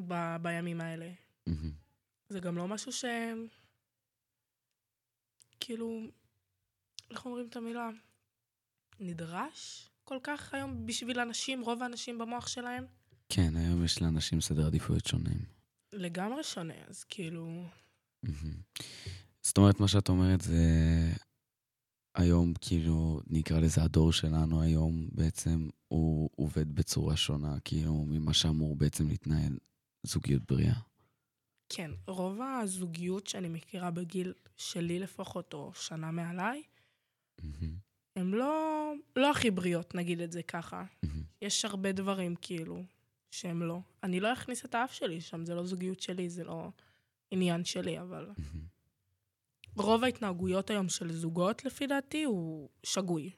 ב- 0.00 0.36
בימים 0.42 0.80
האלה. 0.80 1.12
מהמם. 1.46 1.72
זה 2.28 2.40
גם 2.40 2.56
לא 2.56 2.68
משהו 2.68 2.92
ש... 2.92 3.04
כאילו, 5.60 6.00
איך 7.10 7.26
אומרים 7.26 7.46
את 7.48 7.56
המילה? 7.56 7.90
נדרש 9.00 9.90
כל 10.04 10.18
כך 10.22 10.54
היום 10.54 10.86
בשביל 10.86 11.20
אנשים, 11.20 11.62
רוב 11.62 11.82
האנשים 11.82 12.18
במוח 12.18 12.46
שלהם? 12.46 12.86
כן, 13.28 13.56
היום 13.56 13.84
יש 13.84 14.02
לאנשים 14.02 14.40
סדר 14.40 14.66
עדיפויות 14.66 15.06
שונים. 15.06 15.44
לגמרי 15.92 16.44
שונה, 16.44 16.74
אז 16.88 17.04
כאילו... 17.04 17.64
זאת 19.42 19.58
אומרת, 19.58 19.80
מה 19.80 19.88
שאת 19.88 20.08
אומרת 20.08 20.40
זה 20.40 20.62
היום, 22.14 22.54
כאילו, 22.60 23.20
נקרא 23.26 23.60
לזה 23.60 23.82
הדור 23.82 24.12
שלנו 24.12 24.62
היום, 24.62 25.08
בעצם 25.12 25.68
הוא 25.88 26.30
עובד 26.36 26.74
בצורה 26.74 27.16
שונה, 27.16 27.60
כאילו, 27.60 28.04
ממה 28.08 28.34
שאמור 28.34 28.76
בעצם 28.76 29.08
להתנהל 29.08 29.58
זוגיות 30.02 30.42
בריאה. 30.48 30.80
כן, 31.68 31.90
רוב 32.06 32.40
הזוגיות 32.42 33.26
שאני 33.26 33.48
מכירה 33.48 33.90
בגיל 33.90 34.32
שלי 34.56 34.98
לפחות, 34.98 35.54
או 35.54 35.72
שנה 35.74 36.10
מעליי, 36.10 36.62
הן 38.16 38.30
לא, 38.30 38.92
לא 39.16 39.30
הכי 39.30 39.50
בריאות, 39.50 39.94
נגיד 39.94 40.20
את 40.20 40.32
זה 40.32 40.42
ככה. 40.42 40.84
יש 41.42 41.64
הרבה 41.64 41.92
דברים, 41.92 42.34
כאילו, 42.42 42.84
שהם 43.30 43.62
לא. 43.62 43.80
אני 44.02 44.20
לא 44.20 44.32
אכניס 44.32 44.64
את 44.64 44.74
האף 44.74 44.92
שלי 44.92 45.20
שם, 45.20 45.44
זה 45.44 45.54
לא 45.54 45.66
זוגיות 45.66 46.00
שלי, 46.00 46.30
זה 46.30 46.44
לא 46.44 46.70
עניין 47.30 47.64
שלי, 47.64 48.00
אבל... 48.00 48.30
רוב 49.76 50.04
ההתנהגויות 50.04 50.70
היום 50.70 50.88
של 50.88 51.12
זוגות, 51.12 51.64
לפי 51.64 51.86
דעתי, 51.86 52.24
הוא 52.24 52.68
שגוי. 52.82 53.30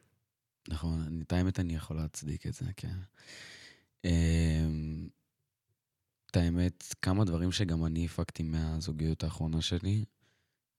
נכון, 0.68 1.22
את 1.22 1.32
האמת 1.32 1.60
אני 1.60 1.76
יכול 1.76 1.96
להצדיק 1.96 2.46
את 2.46 2.54
זה, 2.54 2.64
כן. 2.76 2.96
את 6.30 6.36
האמת, 6.36 6.94
כמה 7.02 7.24
דברים 7.24 7.52
שגם 7.52 7.84
אני 7.84 8.04
הפקתי 8.04 8.42
מהזוגיות 8.42 9.24
האחרונה 9.24 9.62
שלי, 9.62 10.04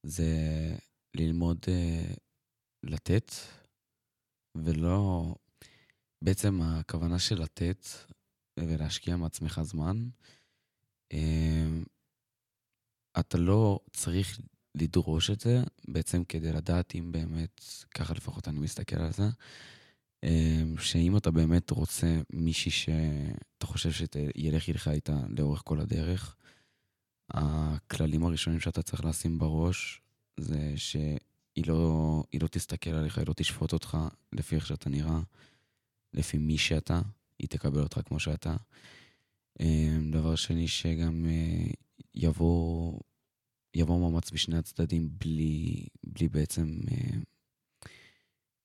זה 0.03 0.27
ללמוד 1.15 1.57
אה, 1.67 2.13
לתת, 2.83 3.31
ולא... 4.57 5.35
בעצם 6.21 6.61
הכוונה 6.61 7.19
של 7.19 7.41
לתת 7.41 7.85
ולהשקיע 8.59 9.15
מעצמך 9.15 9.61
זמן, 9.63 10.09
אמ, 11.11 11.83
אתה 13.19 13.37
לא 13.37 13.79
צריך 13.93 14.39
לדרוש 14.75 15.29
את 15.29 15.39
זה, 15.39 15.63
בעצם 15.87 16.23
כדי 16.23 16.53
לדעת 16.53 16.95
אם 16.95 17.11
באמת, 17.11 17.61
ככה 17.95 18.13
לפחות 18.13 18.47
אני 18.47 18.59
מסתכל 18.59 18.95
על 18.95 19.13
זה, 19.13 19.23
שאם 20.79 21.17
אתה 21.17 21.31
באמת 21.31 21.69
רוצה 21.71 22.21
מישהי 22.29 22.71
שאתה 22.71 23.65
חושב 23.65 23.91
שילך 23.91 24.67
איתך 24.67 24.87
איתה 24.87 25.19
לאורך 25.29 25.61
כל 25.65 25.79
הדרך, 25.79 26.35
הכללים 27.29 28.25
הראשונים 28.25 28.59
שאתה 28.59 28.81
צריך 28.81 29.05
לשים 29.05 29.39
בראש 29.39 30.01
זה 30.39 30.73
שהיא 30.75 31.67
לא, 31.67 32.23
לא 32.41 32.47
תסתכל 32.47 32.89
עליך, 32.89 33.17
היא 33.17 33.27
לא 33.27 33.33
תשפוט 33.33 33.73
אותך 33.73 33.97
לפי 34.33 34.55
איך 34.55 34.65
שאתה 34.65 34.89
נראה, 34.89 35.19
לפי 36.13 36.37
מי 36.37 36.57
שאתה, 36.57 37.01
היא 37.39 37.47
תקבל 37.47 37.81
אותך 37.81 37.99
כמו 38.05 38.19
שאתה. 38.19 38.55
אמ, 39.59 40.11
דבר 40.11 40.35
שני, 40.35 40.67
שגם 40.67 41.25
אה, 41.25 41.71
יבוא, 42.15 42.99
יבוא 43.73 43.99
מאמץ 43.99 44.31
בשני 44.31 44.57
הצדדים 44.57 45.09
בלי, 45.19 45.85
בלי 46.03 46.27
בעצם, 46.29 46.79
אה, 46.91 47.17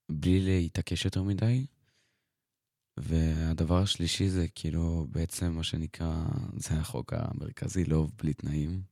בלי 0.08 0.40
להתעקש 0.40 1.04
יותר 1.04 1.22
מדי. 1.22 1.66
והדבר 2.96 3.78
השלישי 3.78 4.28
זה 4.28 4.46
כאילו 4.54 5.06
בעצם 5.10 5.52
מה 5.52 5.62
שנקרא, 5.62 6.24
זה 6.56 6.74
החוק 6.74 7.12
המרכזי, 7.12 7.84
לאהוב 7.84 8.12
בלי 8.18 8.34
תנאים. 8.34 8.82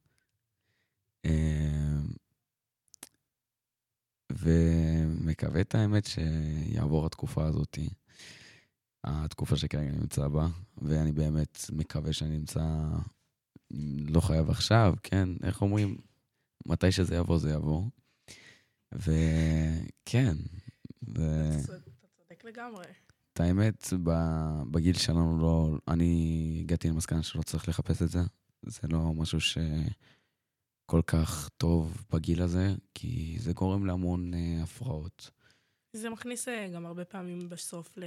אמ, 1.25 2.07
ומקווה 4.33 5.61
את 5.61 5.75
האמת 5.75 6.07
שיעבור 6.07 7.07
התקופה 7.07 7.45
הזאתי, 7.45 7.89
התקופה 9.05 9.57
שכרגע 9.57 9.89
אני 9.89 9.99
נמצא 9.99 10.29
בה, 10.29 10.49
ואני 10.83 11.13
באמת 11.13 11.59
מקווה 11.73 12.13
שאני 12.13 12.39
נמצא, 12.39 12.89
לא 14.09 14.21
חייב 14.21 14.51
עכשיו, 14.51 14.95
כן, 15.03 15.29
איך 15.43 15.63
אומרים, 15.63 15.97
מתי 16.67 16.93
שזה 16.93 17.17
יבוא 17.17 17.39
זה 17.39 17.51
יבוא. 17.51 17.83
וכן. 18.93 20.37
אתה 21.03 22.09
צודק 22.17 22.45
לגמרי. 22.45 22.85
את 23.33 23.41
האמת, 23.41 23.93
בגיל 24.71 24.97
שלנו 24.99 25.39
לא, 25.41 25.79
אני 25.89 26.59
הגעתי 26.61 26.89
למסקנה 26.89 27.23
שלא 27.23 27.43
צריך 27.43 27.69
לחפש 27.69 28.03
את 28.03 28.09
זה. 28.09 28.21
זה 28.63 28.89
לא 28.91 29.13
משהו 29.15 29.41
שכל 29.41 31.03
כך 31.07 31.49
טוב 31.57 32.05
בגיל 32.13 32.43
הזה, 32.43 32.75
כי 32.95 33.37
זה 33.41 33.53
גורם 33.53 33.87
להמון 33.87 34.35
אה, 34.35 34.63
הפרעות. 34.63 35.31
זה 35.93 36.11
מכניס 36.11 36.49
אה, 36.49 36.69
גם 36.75 36.87
הרבה 36.87 37.05
פעמים 37.05 37.49
בסוף, 37.49 37.99
ל... 37.99 38.05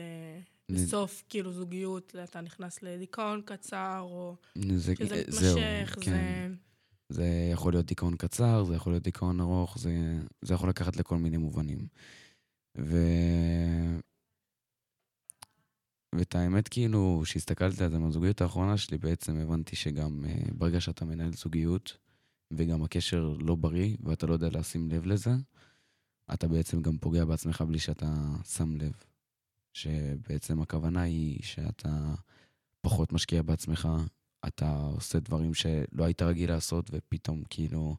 בסוף, 0.72 1.24
כאילו, 1.30 1.54
זוגיות, 1.54 2.16
אתה 2.24 2.42
נכנס 2.42 2.84
לדיכאון 2.84 3.42
קצר, 3.46 4.00
או 4.02 4.36
זה, 4.76 4.96
שזה 4.96 5.16
אה, 5.16 5.24
זהו, 5.28 5.58
מתמשך, 5.58 5.96
כן. 6.02 6.12
זה... 6.12 6.56
זה 7.10 7.50
יכול 7.52 7.74
להיות 7.74 7.86
דיכאון 7.86 8.16
קצר, 8.16 8.64
זה 8.64 8.76
יכול 8.76 8.94
להיות 8.94 9.04
דיכאון 9.04 9.40
ארוך, 9.40 9.78
זה, 9.80 9.92
זה 10.42 10.54
יכול 10.54 10.70
לקחת 10.70 10.96
לכל 10.96 11.18
מיני 11.18 11.38
מובנים. 11.38 11.88
ו... 12.78 12.98
ואת 16.16 16.36
האמת, 16.36 16.68
כאילו, 16.68 17.22
כשהסתכלתי 17.24 17.84
על 17.84 17.92
זה 17.92 18.00
מהזוגיות 18.00 18.42
האחרונה 18.42 18.78
שלי, 18.78 18.98
בעצם 18.98 19.36
הבנתי 19.38 19.76
שגם 19.76 20.26
uh, 20.26 20.54
ברגע 20.54 20.82
שאתה 20.82 21.06
מנהל 21.06 21.34
זוגיות, 21.34 21.98
וגם 22.52 22.84
הקשר 22.84 23.36
לא 23.40 23.56
בריא, 23.56 23.98
ואתה 24.04 24.28
לא 24.28 24.34
יודע 24.34 24.50
לשים 24.50 24.90
לב 24.90 25.06
לזה, 25.06 25.32
אתה 26.34 26.48
בעצם 26.48 26.82
גם 26.82 26.98
פוגע 26.98 27.26
בעצמך 27.26 27.62
בלי 27.62 27.80
שאתה 27.80 28.14
שם 28.44 28.76
לב. 28.76 28.94
שבעצם 29.74 30.62
הכוונה 30.62 31.02
היא 31.02 31.44
שאתה 31.44 32.16
פחות 32.82 33.14
משקיע 33.14 33.42
בעצמך, 33.42 33.88
אתה 34.48 34.78
עושה 34.94 35.20
דברים 35.20 35.54
שלא 35.54 36.04
היית 36.04 36.22
רגיל 36.22 36.50
לעשות, 36.50 36.90
ופתאום 36.92 37.44
כאילו 37.50 37.96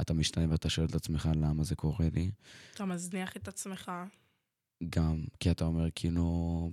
אתה 0.00 0.14
משתנה 0.14 0.46
ואתה 0.50 0.68
שואל 0.70 0.86
את 0.86 0.94
עצמך 0.94 1.28
למה 1.34 1.64
זה 1.64 1.76
קורה 1.76 2.06
לי. 2.14 2.30
אתה 2.74 2.84
מזניח 2.84 3.36
את 3.36 3.48
עצמך. 3.48 3.92
גם 4.88 5.24
כי 5.40 5.50
אתה 5.50 5.64
אומר, 5.64 5.86
כאילו, 5.94 6.24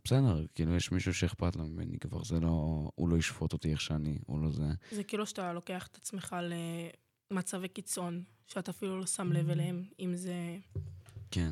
בסדר, 0.05 0.45
כאילו 0.55 0.75
יש 0.75 0.91
מישהו 0.91 1.13
שאכפת 1.13 1.55
לו 1.55 1.67
ממני 1.67 1.99
כבר, 1.99 2.23
זה 2.23 2.39
לא, 2.39 2.49
הוא 2.95 3.09
לא 3.09 3.17
ישפוט 3.17 3.53
אותי 3.53 3.71
איך 3.71 3.81
שאני, 3.81 4.17
הוא 4.25 4.41
לא 4.43 4.51
זה. 4.51 4.63
זה 4.91 5.03
כאילו 5.03 5.25
שאתה 5.25 5.53
לוקח 5.53 5.87
את 5.87 5.95
עצמך 5.97 6.35
למצבי 7.31 7.67
קיצון, 7.67 8.23
שאתה 8.47 8.71
אפילו 8.71 8.99
לא 8.99 9.05
שם 9.05 9.31
לב 9.31 9.49
אליהם, 9.49 9.83
אם 9.99 10.15
זה, 10.15 10.57
כן, 11.31 11.51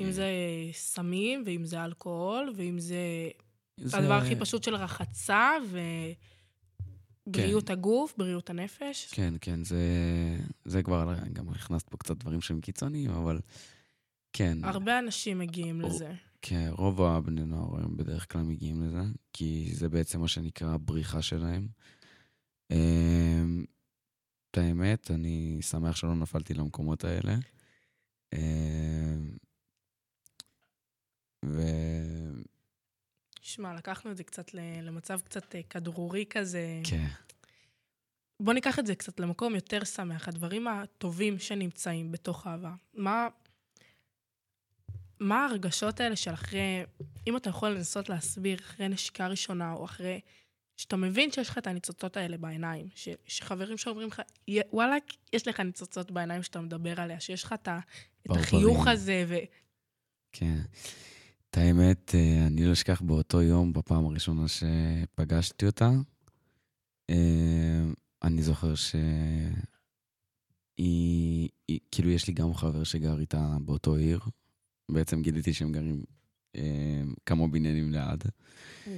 אם 0.00 0.10
זה 0.10 0.28
סמים, 0.72 1.42
ואם 1.46 1.64
זה 1.64 1.84
אלכוהול, 1.84 2.52
ואם 2.56 2.78
זה 2.78 3.28
זה- 3.76 3.96
הדבר 3.98 4.14
הכי 4.14 4.36
פשוט 4.36 4.62
של 4.62 4.74
רחצה, 4.74 5.50
ובריאות 7.26 7.70
הגוף, 7.70 8.14
בריאות 8.16 8.50
הנפש. 8.50 9.08
כן, 9.12 9.34
כן, 9.40 9.64
זה, 9.64 9.78
זה 10.64 10.82
כבר, 10.82 11.14
גם 11.32 11.48
הכנסת 11.48 11.88
פה 11.88 11.96
קצת 11.96 12.16
דברים 12.16 12.40
שהם 12.40 12.60
קיצוניים, 12.60 13.10
אבל 13.10 13.40
כן, 14.32 14.58
הרבה 14.62 14.98
אנשים 14.98 15.38
מגיעים 15.38 15.84
או- 15.84 15.88
לזה. 15.88 16.14
כן, 16.42 16.68
רוב 16.70 17.02
הבני 17.02 17.44
נוער 17.44 17.76
היום 17.78 17.96
בדרך 17.96 18.32
כלל 18.32 18.42
מגיעים 18.42 18.82
לזה, 18.82 19.02
כי 19.32 19.70
זה 19.74 19.88
בעצם 19.88 20.20
מה 20.20 20.28
שנקרא 20.28 20.74
הבריחה 20.74 21.22
שלהם. 21.22 21.68
אמ, 22.70 23.64
את 24.50 24.58
האמת, 24.58 25.10
אני 25.10 25.58
שמח 25.62 25.96
שלא 25.96 26.14
נפלתי 26.16 26.54
למקומות 26.54 27.04
האלה. 27.04 27.34
אמ, 28.34 29.36
ו... 31.44 31.62
שמע, 33.54 33.74
לקחנו 33.74 34.10
את 34.10 34.16
זה 34.16 34.24
קצת 34.24 34.54
למצב 34.82 35.20
קצת 35.20 35.54
אה, 35.54 35.60
כדרורי 35.70 36.24
כזה. 36.30 36.80
כן, 36.90 37.06
בוא 38.40 38.52
ניקח 38.52 38.78
את 38.78 38.86
זה 38.86 38.94
קצת 38.94 39.20
למקום 39.20 39.54
יותר 39.54 39.84
שמח, 39.84 40.28
הדברים 40.28 40.68
הטובים 40.68 41.38
שנמצאים 41.38 42.12
בתוך 42.12 42.46
אהבה. 42.46 42.74
מה, 42.94 43.28
מה 45.20 45.44
הרגשות 45.44 46.00
האלה 46.00 46.16
של 46.16 46.34
אחרי, 46.34 46.84
אם 47.26 47.36
אתה 47.36 47.50
יכול 47.50 47.68
לנסות 47.70 48.08
להסביר, 48.08 48.58
אחרי 48.60 48.88
נשיקה 48.88 49.26
ראשונה, 49.26 49.72
או 49.72 49.84
אחרי 49.84 50.20
שאתה 50.76 50.96
מבין 50.96 51.32
שיש 51.32 51.48
לך 51.48 51.58
את 51.58 51.66
הניצוצות 51.66 52.16
האלה 52.16 52.36
בעיניים, 52.36 52.88
ש, 52.94 53.08
שחברים 53.26 53.78
שאומרים 53.78 54.08
לך, 54.08 54.22
"יא- 54.48 54.62
וואלכ, 54.72 55.02
יש 55.32 55.48
לך 55.48 55.60
ניצוצות 55.60 56.10
בעיניים 56.10 56.42
שאתה 56.42 56.60
מדבר 56.60 57.00
עליה, 57.00 57.20
שיש 57.20 57.44
לך 57.44 57.52
את, 57.52 57.68
את. 57.68 58.30
החיוך 58.30 58.86
הזה, 58.86 59.24
ו... 59.28 59.34
כן. 60.32 60.58
את 61.54 61.58
האמת, 61.58 62.14
אה, 62.14 62.46
אני 62.46 62.64
לא 62.64 62.72
אשכח 62.72 63.00
באותו 63.00 63.42
יום, 63.42 63.72
בפעם 63.72 64.06
הראשונה 64.06 64.44
שפגשתי 64.48 65.66
אותה, 65.66 65.90
אה, 67.10 67.82
אני 68.22 68.42
זוכר 68.42 68.74
ש... 68.74 68.96
היא, 70.76 71.48
כאילו, 71.90 72.10
יש 72.10 72.26
לי 72.26 72.32
גם 72.34 72.54
חבר 72.54 72.84
שגר 72.84 73.20
איתה 73.20 73.56
באותו 73.60 73.94
עיר. 73.94 74.20
בעצם 74.88 75.22
גיליתי 75.22 75.54
שהם 75.54 75.72
גרים 75.72 76.04
אה, 76.56 77.02
כמה 77.26 77.48
בניינים 77.48 77.92
ליד. 77.92 78.24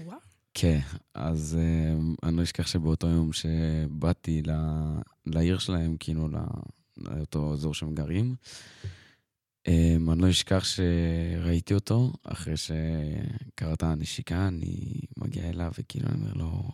וואו. 0.05 0.19
כן, 0.55 0.81
אז 1.14 1.59
אה, 1.61 2.29
אני 2.29 2.37
לא 2.37 2.42
אשכח 2.42 2.66
שבאותו 2.66 3.09
יום 3.09 3.33
שבאתי 3.33 4.42
ל, 4.42 4.51
לעיר 5.27 5.59
שלהם, 5.59 5.97
כאילו, 5.97 6.29
לאותו 6.97 7.53
אזור 7.53 7.75
שהם 7.75 7.95
גרים, 7.95 8.35
אני 9.69 10.21
לא 10.23 10.31
אשכח 10.31 10.65
שראיתי 10.65 11.75
אותו, 11.75 12.13
אחרי 12.25 12.55
שקרתה 12.57 13.87
הנשיקה, 13.87 14.49
אני 14.49 15.01
מגיע 15.17 15.49
אליו 15.49 15.73
וכאילו 15.79 16.09
אני 16.09 16.15
אומר 16.15 16.33
לו, 16.33 16.71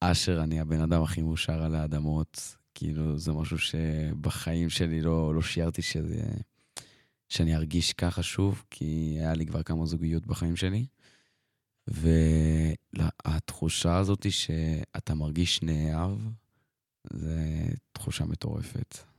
אשר, 0.00 0.42
אני 0.42 0.60
הבן 0.60 0.80
אדם 0.80 1.02
הכי 1.02 1.22
מאושר 1.22 1.62
על 1.62 1.74
האדמות. 1.74 2.56
כאילו, 2.74 3.18
זה 3.18 3.32
משהו 3.32 3.58
שבחיים 3.58 4.70
שלי 4.70 5.00
לא, 5.00 5.34
לא 5.34 5.42
שיערתי 5.42 5.82
שזה, 5.82 6.22
שאני 7.28 7.56
ארגיש 7.56 7.92
ככה 7.92 8.22
שוב, 8.22 8.64
כי 8.70 9.16
היה 9.18 9.34
לי 9.34 9.46
כבר 9.46 9.62
כמה 9.62 9.86
זוגיות 9.86 10.26
בחיים 10.26 10.56
שלי. 10.56 10.86
והתחושה 12.96 13.96
הזאת 13.96 14.32
שאתה 14.32 15.14
מרגיש 15.14 15.62
נאהב, 15.62 16.18
זה 17.12 17.66
תחושה 17.92 18.24
מטורפת. 18.24 19.11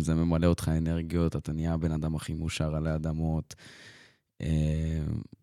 זה 0.00 0.14
ממלא 0.14 0.46
אותך 0.46 0.68
אנרגיות, 0.68 1.36
אתה 1.36 1.52
נהיה 1.52 1.72
הבן 1.72 1.92
אדם 1.92 2.16
הכי 2.16 2.34
מאושר 2.34 2.74
עלי 2.74 2.94
אדמות. 2.94 3.54
אה, 4.40 5.00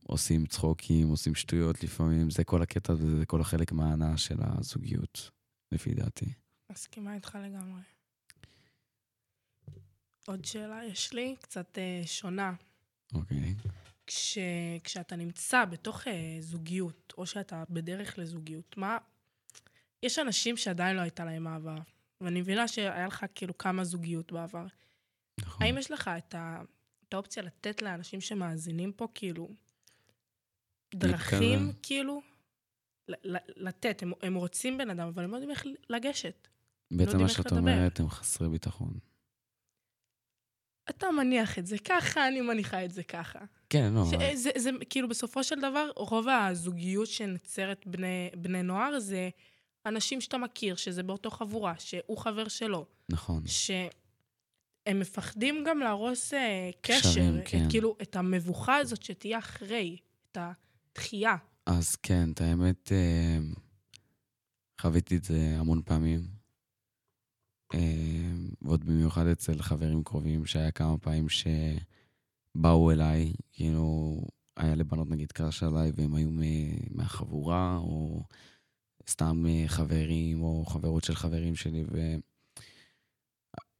עושים 0.07 0.45
צחוקים, 0.45 1.07
עושים 1.07 1.35
שטויות 1.35 1.83
לפעמים, 1.83 2.29
זה 2.29 2.43
כל 2.43 2.61
הקטע 2.61 2.93
וזה 2.93 3.25
כל 3.25 3.41
החלק 3.41 3.71
מההנאה 3.71 4.17
של 4.17 4.35
הזוגיות, 4.39 5.31
לפי 5.71 5.93
דעתי. 5.93 6.33
מסכימה 6.71 7.13
איתך 7.15 7.37
לגמרי. 7.43 7.81
עוד 10.27 10.45
שאלה 10.45 10.85
יש 10.85 11.13
לי, 11.13 11.35
קצת 11.41 11.77
אה, 11.77 12.01
שונה. 12.05 12.53
אוקיי. 13.13 13.55
כש, 14.07 14.37
כשאתה 14.83 15.15
נמצא 15.15 15.65
בתוך 15.65 16.07
אה, 16.07 16.37
זוגיות, 16.39 17.13
או 17.17 17.25
שאתה 17.25 17.63
בדרך 17.69 18.19
לזוגיות, 18.19 18.77
מה... 18.77 18.97
יש 20.03 20.19
אנשים 20.19 20.57
שעדיין 20.57 20.95
לא 20.95 21.01
הייתה 21.01 21.25
להם 21.25 21.47
אהבה, 21.47 21.75
ואני 22.21 22.41
מבינה 22.41 22.67
שהיה 22.67 23.07
לך 23.07 23.25
כאילו 23.35 23.57
כמה 23.57 23.83
זוגיות 23.83 24.31
בעבר. 24.31 24.65
נכון. 25.39 25.65
האם 25.65 25.77
יש 25.77 25.91
לך 25.91 26.11
את, 26.17 26.35
ה, 26.35 26.61
את 27.07 27.13
האופציה 27.13 27.43
לתת 27.43 27.81
לאנשים 27.81 28.21
שמאזינים 28.21 28.91
פה, 28.93 29.07
כאילו, 29.13 29.49
דרכים, 30.95 31.59
להתקרב. 31.65 31.79
כאילו, 31.83 32.21
לתת, 33.55 34.03
הם, 34.03 34.11
הם 34.21 34.35
רוצים 34.35 34.77
בן 34.77 34.89
אדם, 34.89 35.07
אבל 35.07 35.23
הם 35.23 35.31
לא 35.31 35.35
יודעים 35.35 35.51
איך 35.51 35.65
לגשת. 35.89 36.47
בעצם 36.91 37.01
יודעים 37.01 37.21
מה 37.21 37.29
שאת. 37.29 37.51
אומרת, 37.51 37.99
הם 37.99 38.09
חסרי 38.09 38.49
ביטחון. 38.49 38.93
אתה 40.89 41.11
מניח 41.11 41.59
את 41.59 41.65
זה 41.67 41.77
ככה, 41.85 42.27
אני 42.27 42.41
מניחה 42.41 42.85
את 42.85 42.91
זה 42.91 43.03
ככה. 43.03 43.39
כן, 43.69 43.93
לא, 43.93 44.05
ש- 44.05 44.35
זה, 44.37 44.49
זה 44.57 44.69
כאילו 44.89 45.07
בסופו 45.07 45.43
של 45.43 45.59
דבר, 45.59 45.89
רוב 45.95 46.27
הזוגיות 46.29 47.07
שנוצרת 47.07 47.87
בני, 47.87 48.29
בני 48.37 48.63
נוער 48.63 48.99
זה 48.99 49.29
אנשים 49.87 50.21
שאתה 50.21 50.37
מכיר, 50.37 50.75
שזה 50.75 51.03
באותו 51.03 51.29
חבורה, 51.29 51.73
שהוא 51.77 52.17
חבר 52.17 52.47
שלו, 52.47 52.85
נכון. 53.09 53.43
שהם 53.45 54.99
מפחדים 54.99 55.63
גם 55.67 55.79
להרוס 55.79 56.33
אה, 56.33 56.69
קשר, 56.81 56.99
קשרים, 56.99 57.37
את, 57.37 57.43
כן. 57.45 57.69
כאילו, 57.69 57.95
את 58.01 58.15
המבוכה 58.15 58.75
הזאת 58.75 59.03
שתהיה 59.03 59.39
אחרי, 59.39 59.97
את 60.31 60.37
התחייה. 60.37 61.35
אז 61.65 61.95
כן, 61.95 62.31
את 62.31 62.41
האמת, 62.41 62.91
אה, 62.91 63.37
חוויתי 64.81 65.17
את 65.17 65.23
זה 65.23 65.55
המון 65.57 65.81
פעמים. 65.85 66.37
אה, 67.73 67.79
ועוד 68.61 68.85
במיוחד 68.85 69.27
אצל 69.27 69.61
חברים 69.61 70.03
קרובים, 70.03 70.45
שהיה 70.45 70.71
כמה 70.71 70.97
פעמים 70.97 71.27
שבאו 71.29 72.91
אליי, 72.91 73.33
כאילו, 73.51 74.21
היה 74.57 74.75
לבנות 74.75 75.09
נגיד 75.09 75.31
קראש 75.31 75.63
עליי, 75.63 75.91
והם 75.95 76.15
היו 76.15 76.29
מהחבורה, 76.91 77.77
או 77.77 78.23
סתם 79.09 79.45
אה, 79.49 79.63
חברים, 79.67 80.41
או 80.41 80.65
חברות 80.65 81.03
של 81.03 81.15
חברים 81.15 81.55
שלי, 81.55 81.83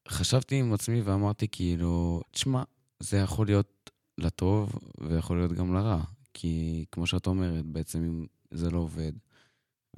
וחשבתי 0.08 0.56
עם 0.56 0.74
עצמי 0.74 1.02
ואמרתי, 1.02 1.48
כאילו, 1.52 2.22
תשמע, 2.32 2.64
זה 3.00 3.18
יכול 3.18 3.46
להיות 3.46 3.92
לטוב, 4.18 4.72
ויכול 5.02 5.38
להיות 5.38 5.52
גם 5.52 5.74
לרע. 5.74 6.04
כי 6.34 6.86
כמו 6.92 7.08
שאת 7.08 7.28
אומרת, 7.28 7.66
בעצם 7.66 8.04
אם 8.04 8.26
זה 8.52 8.70
לא 8.70 8.80
עובד, 8.80 9.12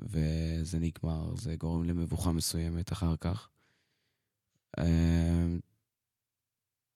וזה 0.02 0.80
נגמר, 0.80 1.36
זה 1.36 1.56
גורם 1.56 1.84
למבוכה 1.84 2.32
מסוימת 2.32 2.92
אחר 2.92 3.16
כך. 3.16 3.50
אמ, 4.80 5.60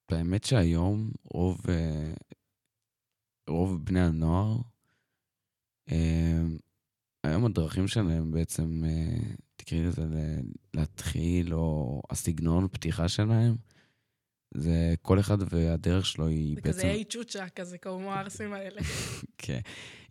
האמת 0.10 0.44
שהיום 0.44 1.12
רוב, 1.24 1.62
אה, 1.70 2.14
רוב 3.50 3.86
בני 3.86 4.02
הנוער, 4.02 4.58
אמ, 5.92 6.58
היום 7.24 7.46
הדרכים 7.46 7.88
שלהם 7.88 8.32
בעצם, 8.32 8.84
אה, 8.86 9.18
תקראי 9.56 9.84
לזה 9.84 10.06
להתחיל, 10.74 11.54
או 11.54 12.02
הסגנון 12.10 12.68
פתיחה 12.68 13.10
שלהם, 13.10 13.56
זה 14.54 14.94
כל 15.02 15.20
אחד 15.20 15.38
והדרך 15.54 16.06
שלו 16.06 16.28
היא 16.28 16.56
זה 16.56 16.62
בעצם... 16.62 16.70
כזה 16.70 16.92
אי 16.92 17.04
צ'וצ'ה, 17.04 17.50
כזה 17.50 17.78
כמו 17.78 18.14
הערסים 18.14 18.54
האלה. 18.54 18.82
כן. 19.38 19.60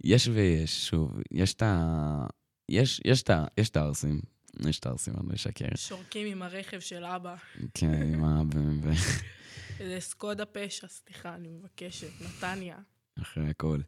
יש 0.04 0.28
ויש, 0.28 0.88
שוב, 0.88 1.20
יש 1.30 1.54
את 1.54 1.62
ה... 1.62 2.26
יש, 2.68 3.00
יש 3.04 3.22
את 3.22 3.30
ה... 3.30 3.44
יש 3.58 3.68
את 3.68 3.76
הערסים. 3.76 4.20
יש 4.68 4.78
את 4.78 4.86
הערסים, 4.86 5.14
אני 5.20 5.28
לא 5.28 5.34
אשקר. 5.34 5.66
שורקים 5.76 6.26
עם 6.26 6.42
הרכב 6.42 6.80
של 6.80 7.04
אבא. 7.04 7.34
כן, 7.74 8.02
עם 8.02 8.24
ה... 8.28 8.42
ו- 8.54 8.82
ו- 8.82 8.92
זה 9.78 9.96
סקודה 10.00 10.44
פשע, 10.44 10.88
סליחה, 10.88 11.34
אני 11.34 11.48
מבקשת. 11.48 12.08
נתניה. 12.20 12.76
אחרי 13.22 13.48
הכל. 13.48 13.80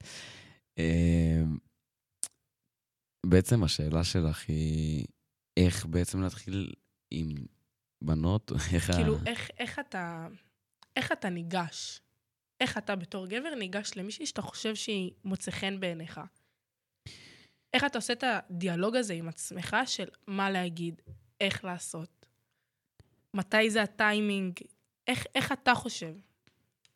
בעצם 3.29 3.65
השאלה 3.65 4.05
שלך 4.05 4.45
היא 4.49 5.07
איך 5.57 5.87
בעצם 5.87 6.23
להתחיל 6.23 6.73
עם 7.11 7.35
בנות, 8.03 8.53
איך 8.75 8.91
ה... 8.91 8.93
כאילו, 8.93 9.17
איך, 9.27 9.51
איך 9.59 9.79
אתה... 9.79 10.29
איך 10.97 11.13
אתה 11.13 11.31
ניגש? 11.31 12.01
איך 12.61 12.79
אתה 12.79 12.97
בתור 12.97 13.27
גבר 13.27 13.55
ניגש 13.55 13.91
למישהי 13.97 14.27
שאתה 14.27 14.43
חושב 14.43 14.75
שהיא 14.75 15.11
מוצא 15.25 15.51
חן 15.51 15.81
בעיניך? 15.81 16.21
איך 17.75 17.85
אתה 17.85 17.99
עושה 17.99 18.13
את 18.13 18.25
הדיאלוג 18.27 18.97
הזה 18.97 19.15
עם 19.15 19.29
עצמך 19.29 19.77
של 19.87 20.09
מה 20.27 20.51
להגיד, 20.51 21.03
איך 21.41 21.65
לעשות? 21.65 22.27
מתי 23.35 23.71
זה 23.71 23.83
הטיימינג? 23.83 24.53
איך, 25.07 25.25
איך 25.35 25.53
אתה 25.53 25.75
חושב? 25.75 26.15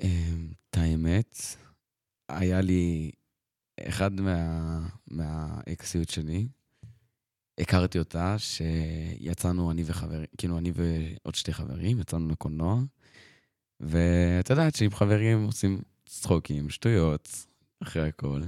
אמ, 0.01 0.53
את 0.71 0.77
האמת, 0.77 1.37
היה 2.29 2.61
לי 2.61 3.11
אחד 3.83 4.21
מה, 4.21 4.89
מהאקסיות 5.11 6.09
שלי, 6.09 6.49
הכרתי 7.61 7.99
אותה, 7.99 8.37
שיצאנו 8.39 9.71
אני 9.71 9.83
וחברים, 9.87 10.27
כאילו 10.39 10.59
אני 10.59 10.73
ועוד 10.75 11.35
שתי 11.35 11.53
חברים, 11.53 12.01
יצאנו 12.01 12.29
לקולנוע, 12.29 12.81
ואת 13.81 14.51
יודעת 14.51 14.75
שעם 14.75 14.91
חברים 14.91 15.45
עושים 15.45 15.81
צחוקים, 16.07 16.71
שטויות, 16.71 17.47
אחרי 17.83 18.09
הכל. 18.09 18.43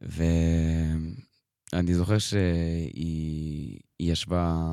ואני 0.00 1.94
זוכר 1.94 2.18
שהיא 2.18 3.80
היא 3.98 4.12
ישבה. 4.12 4.64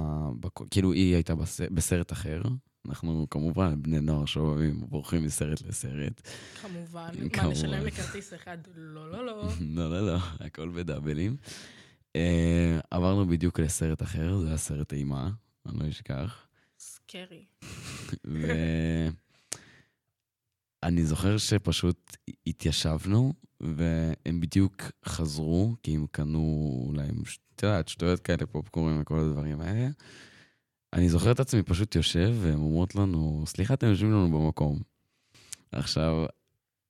כאילו 0.72 0.94
היא 0.94 1.13
הייתה 1.13 1.36
בס... 1.36 1.62
בסרט 1.62 2.12
אחר. 2.12 2.42
אנחנו 2.89 3.28
כמובן 3.30 3.82
בני 3.82 3.99
נוער 3.99 4.25
שאוהבים, 4.25 4.80
בורחים 4.89 5.23
מסרט 5.23 5.62
לסרט. 5.62 6.21
כמובן. 6.62 7.10
מה. 7.38 7.47
נשלם 7.47 7.86
לכרטיס 7.86 8.34
אחד? 8.34 8.58
לא, 8.75 9.12
לא, 9.12 9.25
לא. 9.25 9.49
לא, 9.75 9.89
לא, 9.89 10.08
לא, 10.08 10.17
הכל 10.39 10.69
בדאבלים. 10.69 11.38
אה, 12.15 12.80
עברנו 12.91 13.28
בדיוק 13.28 13.60
לסרט 13.60 14.02
אחר, 14.02 14.38
זה 14.38 14.47
היה 14.47 14.58
סרט 14.58 14.93
אימה, 14.93 15.30
אני 15.65 15.80
לא 15.80 15.89
אשכח. 15.89 16.47
סקרי. 16.80 17.45
ואני 20.84 21.06
זוכר 21.06 21.38
שפשוט 21.38 22.17
התיישבנו, 22.47 23.34
והם 23.62 24.39
בדיוק 24.39 24.82
חזרו, 25.06 25.75
כי 25.84 25.95
הם 25.95 26.06
קנו 26.12 26.91
להם, 26.95 27.21
את 27.56 27.63
יודעת, 27.63 27.88
שטויות 27.88 28.19
כאלה, 28.19 28.45
פופקורן 28.45 29.02
וכל 29.02 29.19
הדברים 29.19 29.62
האלה. 29.62 29.89
אני 30.93 31.10
זוכר 31.10 31.32
את 31.32 31.39
עצמי 31.39 31.63
פשוט 31.63 31.95
יושב, 31.95 32.36
והן 32.41 32.54
אומרות 32.54 32.95
לנו, 32.95 33.43
סליחה, 33.47 33.73
אתם 33.73 33.88
יושבים 33.88 34.12
לנו 34.12 34.32
במקום. 34.32 34.80
עכשיו, 35.71 36.25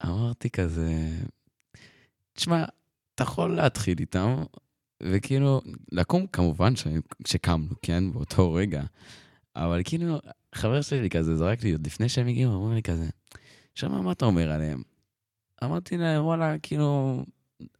אמרתי 0.05 0.49
כזה, 0.49 1.09
תשמע, 2.33 2.65
אתה 3.15 3.23
יכול 3.23 3.55
להתחיל 3.55 3.99
איתם, 3.99 4.43
וכאילו, 5.03 5.61
לקום 5.91 6.27
כמובן 6.27 6.75
ש... 6.75 6.87
שקמנו, 7.27 7.69
כן, 7.81 8.11
באותו 8.11 8.53
רגע. 8.53 8.83
אבל 9.55 9.81
כאילו, 9.85 10.19
חבר 10.55 10.81
שלי 10.81 11.09
כזה 11.09 11.35
זרק 11.35 11.63
לי, 11.63 11.71
עוד 11.71 11.87
לפני 11.87 12.09
שהם 12.09 12.27
הגיעו, 12.27 12.65
אמר 12.65 12.75
לי 12.75 12.83
כזה, 12.83 13.09
שמע, 13.75 14.01
מה 14.01 14.11
אתה 14.11 14.25
אומר 14.25 14.51
עליהם? 14.51 14.83
אמרתי 15.63 15.97
להם, 15.97 16.25
וואלה, 16.25 16.59
כאילו, 16.59 17.23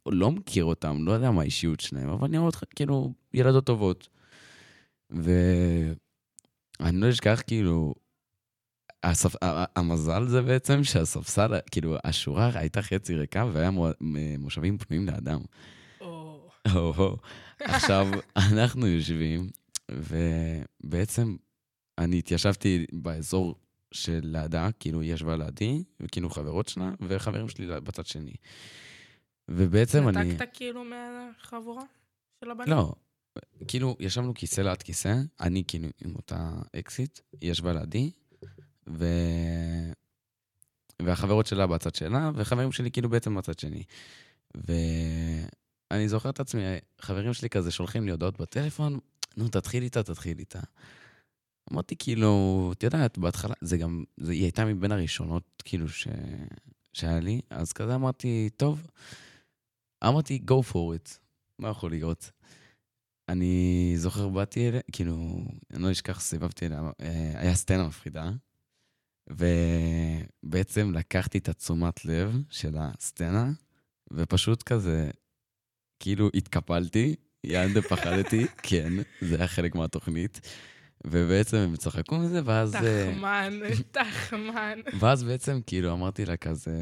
לא 0.06 0.30
מכיר 0.30 0.64
אותם, 0.64 1.04
לא 1.04 1.12
יודע 1.12 1.30
מה 1.30 1.40
האישיות 1.40 1.80
שלהם, 1.80 2.08
אבל 2.08 2.28
נראות 2.28 2.56
כאילו 2.76 3.12
ילדות 3.34 3.66
טובות. 3.66 4.08
ואני 6.80 7.00
לא 7.00 7.10
אשכח, 7.10 7.42
כאילו, 7.46 7.94
הספ... 9.02 9.34
המזל 9.76 10.26
זה 10.28 10.42
בעצם 10.42 10.84
שהספסל, 10.84 11.58
כאילו, 11.70 11.96
השורה 12.04 12.50
הייתה 12.54 12.82
חצי 12.82 13.14
ריקה 13.14 13.46
והיה 13.52 13.70
מושבים 14.38 14.78
פנויים 14.78 15.06
לאדם. 15.06 15.40
או, 16.74 17.16
עכשיו, 17.60 18.06
אנחנו 18.52 18.86
יושבים, 18.86 19.50
ובעצם 19.90 21.36
אני 21.98 22.18
התיישבתי 22.18 22.86
באזור 22.92 23.54
של 23.92 24.20
לידה, 24.22 24.68
כאילו, 24.80 25.00
היא 25.00 25.14
ישבה 25.14 25.36
לידי, 25.36 25.82
וכאילו 26.00 26.30
חברות 26.30 26.68
שלה, 26.68 26.90
וחברים 27.00 27.48
שלי 27.48 27.66
בצד 27.80 28.06
שני. 28.06 28.34
ובעצם 29.48 30.08
אני... 30.08 30.32
נתקת 30.32 30.48
כאילו 30.52 30.84
מהחבורה 30.84 31.82
של 32.40 32.50
הבנים? 32.50 32.72
לא, 32.72 32.92
כאילו, 33.68 33.96
ישבנו 34.00 34.34
כיסא 34.34 34.60
ליד 34.60 34.82
כיסא, 34.82 35.14
אני 35.40 35.64
כאילו 35.66 35.88
עם 36.04 36.16
אותה 36.16 36.52
אקסיט, 36.76 37.20
היא 37.40 37.50
ישבה 37.50 37.72
לידי, 37.72 38.10
ו... 38.88 39.06
והחברות 41.02 41.46
שלה 41.46 41.66
בצד 41.66 41.94
שלה, 41.94 42.30
וחברים 42.34 42.72
שלי 42.72 42.90
כאילו 42.90 43.08
בעצם 43.08 43.34
בצד 43.34 43.58
שני. 43.58 43.82
ואני 44.54 46.08
זוכר 46.08 46.30
את 46.30 46.40
עצמי, 46.40 46.62
חברים 47.00 47.34
שלי 47.34 47.48
כזה 47.48 47.70
שולחים 47.70 48.04
לי 48.04 48.10
הודעות 48.10 48.40
בטלפון, 48.40 48.98
נו, 49.36 49.48
תתחיל 49.48 49.82
איתה, 49.82 50.02
תתחיל 50.02 50.38
איתה. 50.38 50.60
אמרתי, 51.72 51.94
כאילו, 51.98 52.70
את 52.76 52.82
יודעת, 52.82 53.18
בהתחלה, 53.18 53.54
זה 53.60 53.76
גם, 53.76 54.04
זה, 54.16 54.32
היא 54.32 54.42
הייתה 54.42 54.64
מבין 54.64 54.92
הראשונות, 54.92 55.62
כאילו, 55.64 55.88
ש... 55.88 56.08
שהיה 56.92 57.20
לי, 57.20 57.40
אז 57.50 57.72
כזה 57.72 57.94
אמרתי, 57.94 58.50
טוב. 58.56 58.86
אמרתי, 60.04 60.42
go 60.50 60.72
for 60.72 60.74
it, 60.74 61.18
מה 61.58 61.68
יכול 61.68 61.90
להיות? 61.90 62.30
אני 63.30 63.92
זוכר, 63.96 64.28
באתי 64.28 64.68
אליה, 64.68 64.80
כאילו, 64.92 65.44
אני 65.72 65.82
לא 65.82 65.92
אשכח, 65.92 66.20
סיבבתי 66.20 66.66
אליה, 66.66 66.80
אה, 67.00 67.32
היה 67.34 67.54
סצנה 67.54 67.86
מפחידה, 67.86 68.30
ובעצם 69.30 70.92
לקחתי 70.94 71.38
את 71.38 71.48
התשומת 71.48 72.04
לב 72.04 72.42
של 72.50 72.76
הסצנה, 72.78 73.50
ופשוט 74.12 74.62
כזה, 74.62 75.10
כאילו 76.00 76.30
התקפלתי, 76.34 77.14
יען 77.44 77.80
פחדתי, 77.80 78.46
כן, 78.68 78.92
זה 79.20 79.36
היה 79.36 79.48
חלק 79.48 79.74
מהתוכנית. 79.74 80.40
ובעצם 81.06 81.56
הם 81.56 81.76
צחקו 81.76 82.18
מזה, 82.18 82.40
ואז... 82.44 82.74
אה, 82.74 83.12
תחמן, 83.12 83.60
תחמן. 83.92 84.78
ואז 85.00 85.22
בעצם 85.24 85.60
כאילו 85.66 85.92
אמרתי 85.92 86.24
לה 86.24 86.36
כזה, 86.36 86.76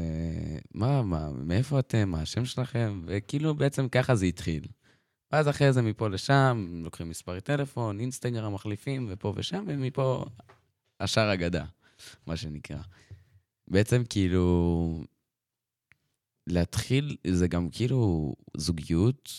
מה, 0.73 1.03
מה, 1.03 1.29
מאיפה 1.31 1.79
אתם, 1.79 2.09
מה 2.09 2.21
השם 2.21 2.45
שלכם? 2.45 3.01
וכאילו 3.05 3.55
בעצם 3.55 3.89
ככה 3.89 4.15
זה 4.15 4.25
התחיל. 4.25 4.63
ואז 5.31 5.49
אחרי 5.49 5.73
זה 5.73 5.81
מפה 5.81 6.07
לשם, 6.07 6.81
לוקחים 6.83 7.09
מספרי 7.09 7.41
טלפון, 7.41 7.99
אינסטגרם 7.99 8.53
מחליפים, 8.53 9.07
ופה 9.09 9.33
ושם, 9.35 9.65
ומפה 9.67 10.25
השאר 10.99 11.33
אגדה, 11.33 11.65
מה 12.27 12.37
שנקרא. 12.37 12.81
בעצם 13.67 14.03
כאילו, 14.09 15.03
להתחיל, 16.47 17.17
זה 17.27 17.47
גם 17.47 17.69
כאילו 17.69 18.33
זוגיות, 18.57 19.29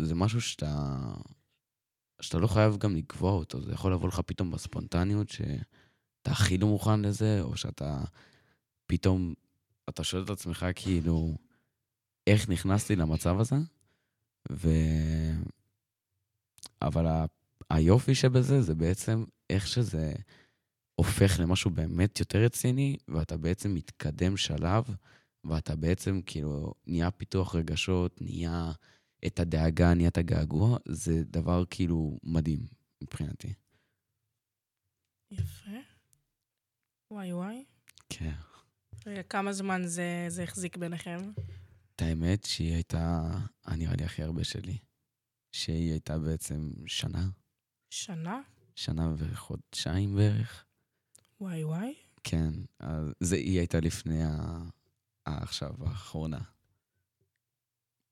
זה 0.00 0.14
משהו 0.14 0.40
שאתה 0.40 0.98
שאתה 2.20 2.38
לא 2.38 2.46
חייב 2.46 2.76
גם 2.76 2.96
לקבוע 2.96 3.32
אותו, 3.32 3.60
זה 3.60 3.72
יכול 3.72 3.92
לבוא 3.92 4.08
לך 4.08 4.20
פתאום 4.20 4.50
בספונטניות, 4.50 5.28
שאתה 5.28 6.30
הכי 6.30 6.58
לא 6.58 6.66
מוכן 6.66 7.00
לזה, 7.00 7.40
או 7.42 7.56
שאתה 7.56 8.04
פתאום, 8.86 9.34
אתה 9.88 10.04
שואל 10.04 10.22
את 10.22 10.30
עצמך 10.30 10.66
כאילו, 10.74 11.36
איך 12.26 12.48
נכנסתי 12.48 12.96
למצב 12.96 13.40
הזה? 13.40 13.56
אבל 16.86 17.06
ה... 17.06 17.24
היופי 17.70 18.14
שבזה 18.14 18.62
זה 18.62 18.74
בעצם 18.74 19.24
איך 19.50 19.66
שזה 19.66 20.12
הופך 20.94 21.40
למשהו 21.40 21.70
באמת 21.70 22.20
יותר 22.20 22.38
רציני, 22.38 22.96
ואתה 23.08 23.36
בעצם 23.36 23.74
מתקדם 23.74 24.36
שלב, 24.36 24.84
ואתה 25.44 25.76
בעצם 25.76 26.20
כאילו 26.26 26.74
נהיה 26.86 27.10
פיתוח 27.10 27.54
רגשות, 27.54 28.20
נהיה... 28.20 28.72
את 29.26 29.40
הדאגה, 29.40 29.94
נהיית 29.94 30.18
הגעגוע, 30.18 30.78
זה 30.88 31.24
דבר 31.24 31.64
כאילו 31.70 32.18
מדהים 32.22 32.66
מבחינתי. 33.02 33.52
יפה. 35.30 35.70
וואי 37.10 37.32
וואי. 37.32 37.64
כן. 38.08 38.32
רגע, 39.06 39.22
כמה 39.22 39.52
זמן 39.52 39.82
זה, 39.84 40.26
זה 40.28 40.42
החזיק 40.42 40.76
ביניכם? 40.76 41.32
את 41.96 42.02
האמת 42.02 42.44
שהיא 42.44 42.74
הייתה, 42.74 43.30
נראה 43.68 43.96
לי 43.96 44.04
הכי 44.04 44.22
הרבה 44.22 44.44
שלי. 44.44 44.78
שהיא 45.54 45.90
הייתה 45.90 46.18
בעצם 46.18 46.70
שנה. 46.86 47.28
שנה? 47.90 48.40
שנה 48.74 49.14
וחודשיים 49.16 50.16
בערך. 50.16 50.64
וואי 51.40 51.64
וואי. 51.64 51.94
כן, 52.24 52.50
אז 52.78 53.12
זה, 53.20 53.36
היא 53.36 53.58
הייתה 53.58 53.80
לפני 53.80 54.24
ה... 54.24 54.62
עכשיו, 55.24 55.74
האחרונה. 55.80 56.40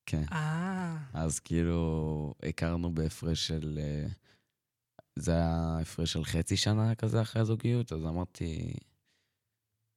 כן. 0.07 0.25
אה. 0.33 0.99
אז 1.13 1.41
כאילו, 1.41 2.35
הכרנו 2.49 2.95
בהפרש 2.95 3.47
של... 3.47 3.79
אה, 3.83 4.07
זה 5.17 5.33
היה 5.33 5.79
הפרש 5.81 6.13
של 6.13 6.25
חצי 6.25 6.57
שנה 6.57 6.95
כזה 6.95 7.23
אחרי 7.23 7.43
הזוגיות, 7.43 7.93
אז 7.93 8.05
אמרתי, 8.05 8.73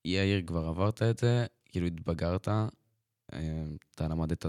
יאיר, 0.06 0.46
כבר 0.48 0.66
עברת 0.66 1.02
את 1.02 1.18
זה, 1.18 1.46
כאילו 1.66 1.88
התבגרת, 1.88 2.48
אה, 2.48 2.68
אתה 3.96 4.08
למדת... 4.08 4.46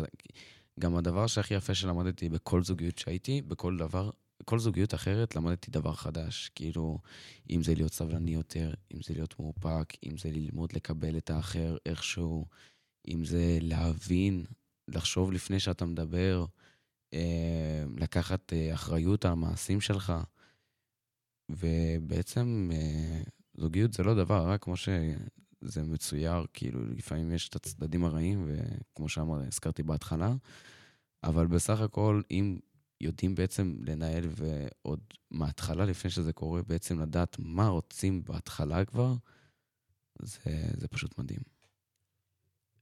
גם 0.80 0.96
הדבר 0.96 1.26
שהכי 1.26 1.54
יפה 1.54 1.74
שלמדתי 1.74 2.28
בכל 2.28 2.62
זוגיות 2.62 2.98
שהייתי, 2.98 3.42
בכל 3.42 3.76
דבר, 3.76 4.10
בכל 4.40 4.58
זוגיות 4.58 4.94
אחרת 4.94 5.36
למדתי 5.36 5.70
דבר 5.70 5.92
חדש. 5.92 6.50
כאילו, 6.54 6.98
אם 7.50 7.62
זה 7.62 7.74
להיות 7.74 7.92
סבלני 7.92 8.30
יותר, 8.30 8.74
אם 8.94 9.02
זה 9.02 9.14
להיות 9.14 9.40
מאופק, 9.40 9.92
אם 10.06 10.18
זה 10.18 10.30
ללמוד 10.30 10.72
לקבל 10.72 11.18
את 11.18 11.30
האחר 11.30 11.76
איכשהו, 11.86 12.46
אם 13.08 13.24
זה 13.24 13.58
להבין 13.60 14.44
לחשוב 14.88 15.32
לפני 15.32 15.60
שאתה 15.60 15.84
מדבר, 15.84 16.44
אה, 17.14 17.84
לקחת 17.96 18.52
אה, 18.52 18.74
אחריות 18.74 19.24
על 19.24 19.32
המעשים 19.32 19.80
שלך. 19.80 20.12
ובעצם 21.48 22.70
אה, 22.72 23.22
זוגיות 23.54 23.92
זה 23.92 24.02
לא 24.02 24.14
דבר 24.14 24.46
רע 24.46 24.58
כמו 24.58 24.74
שזה 25.66 25.82
מצויר, 25.82 26.46
כאילו 26.52 26.86
לפעמים 26.86 27.32
יש 27.32 27.48
את 27.48 27.56
הצדדים 27.56 28.04
הרעים, 28.04 28.48
וכמו 28.48 29.08
שאמר, 29.08 29.40
הזכרתי 29.46 29.82
בהתחלה, 29.82 30.34
אבל 31.24 31.46
בסך 31.46 31.80
הכל, 31.80 32.22
אם 32.30 32.58
יודעים 33.00 33.34
בעצם 33.34 33.76
לנהל 33.86 34.24
ועוד 34.30 35.00
מההתחלה, 35.30 35.84
לפני 35.84 36.10
שזה 36.10 36.32
קורה, 36.32 36.62
בעצם 36.62 37.00
לדעת 37.00 37.36
מה 37.38 37.68
רוצים 37.68 38.24
בהתחלה 38.24 38.84
כבר, 38.84 39.14
זה, 40.22 40.40
זה 40.76 40.88
פשוט 40.88 41.18
מדהים. 41.18 41.40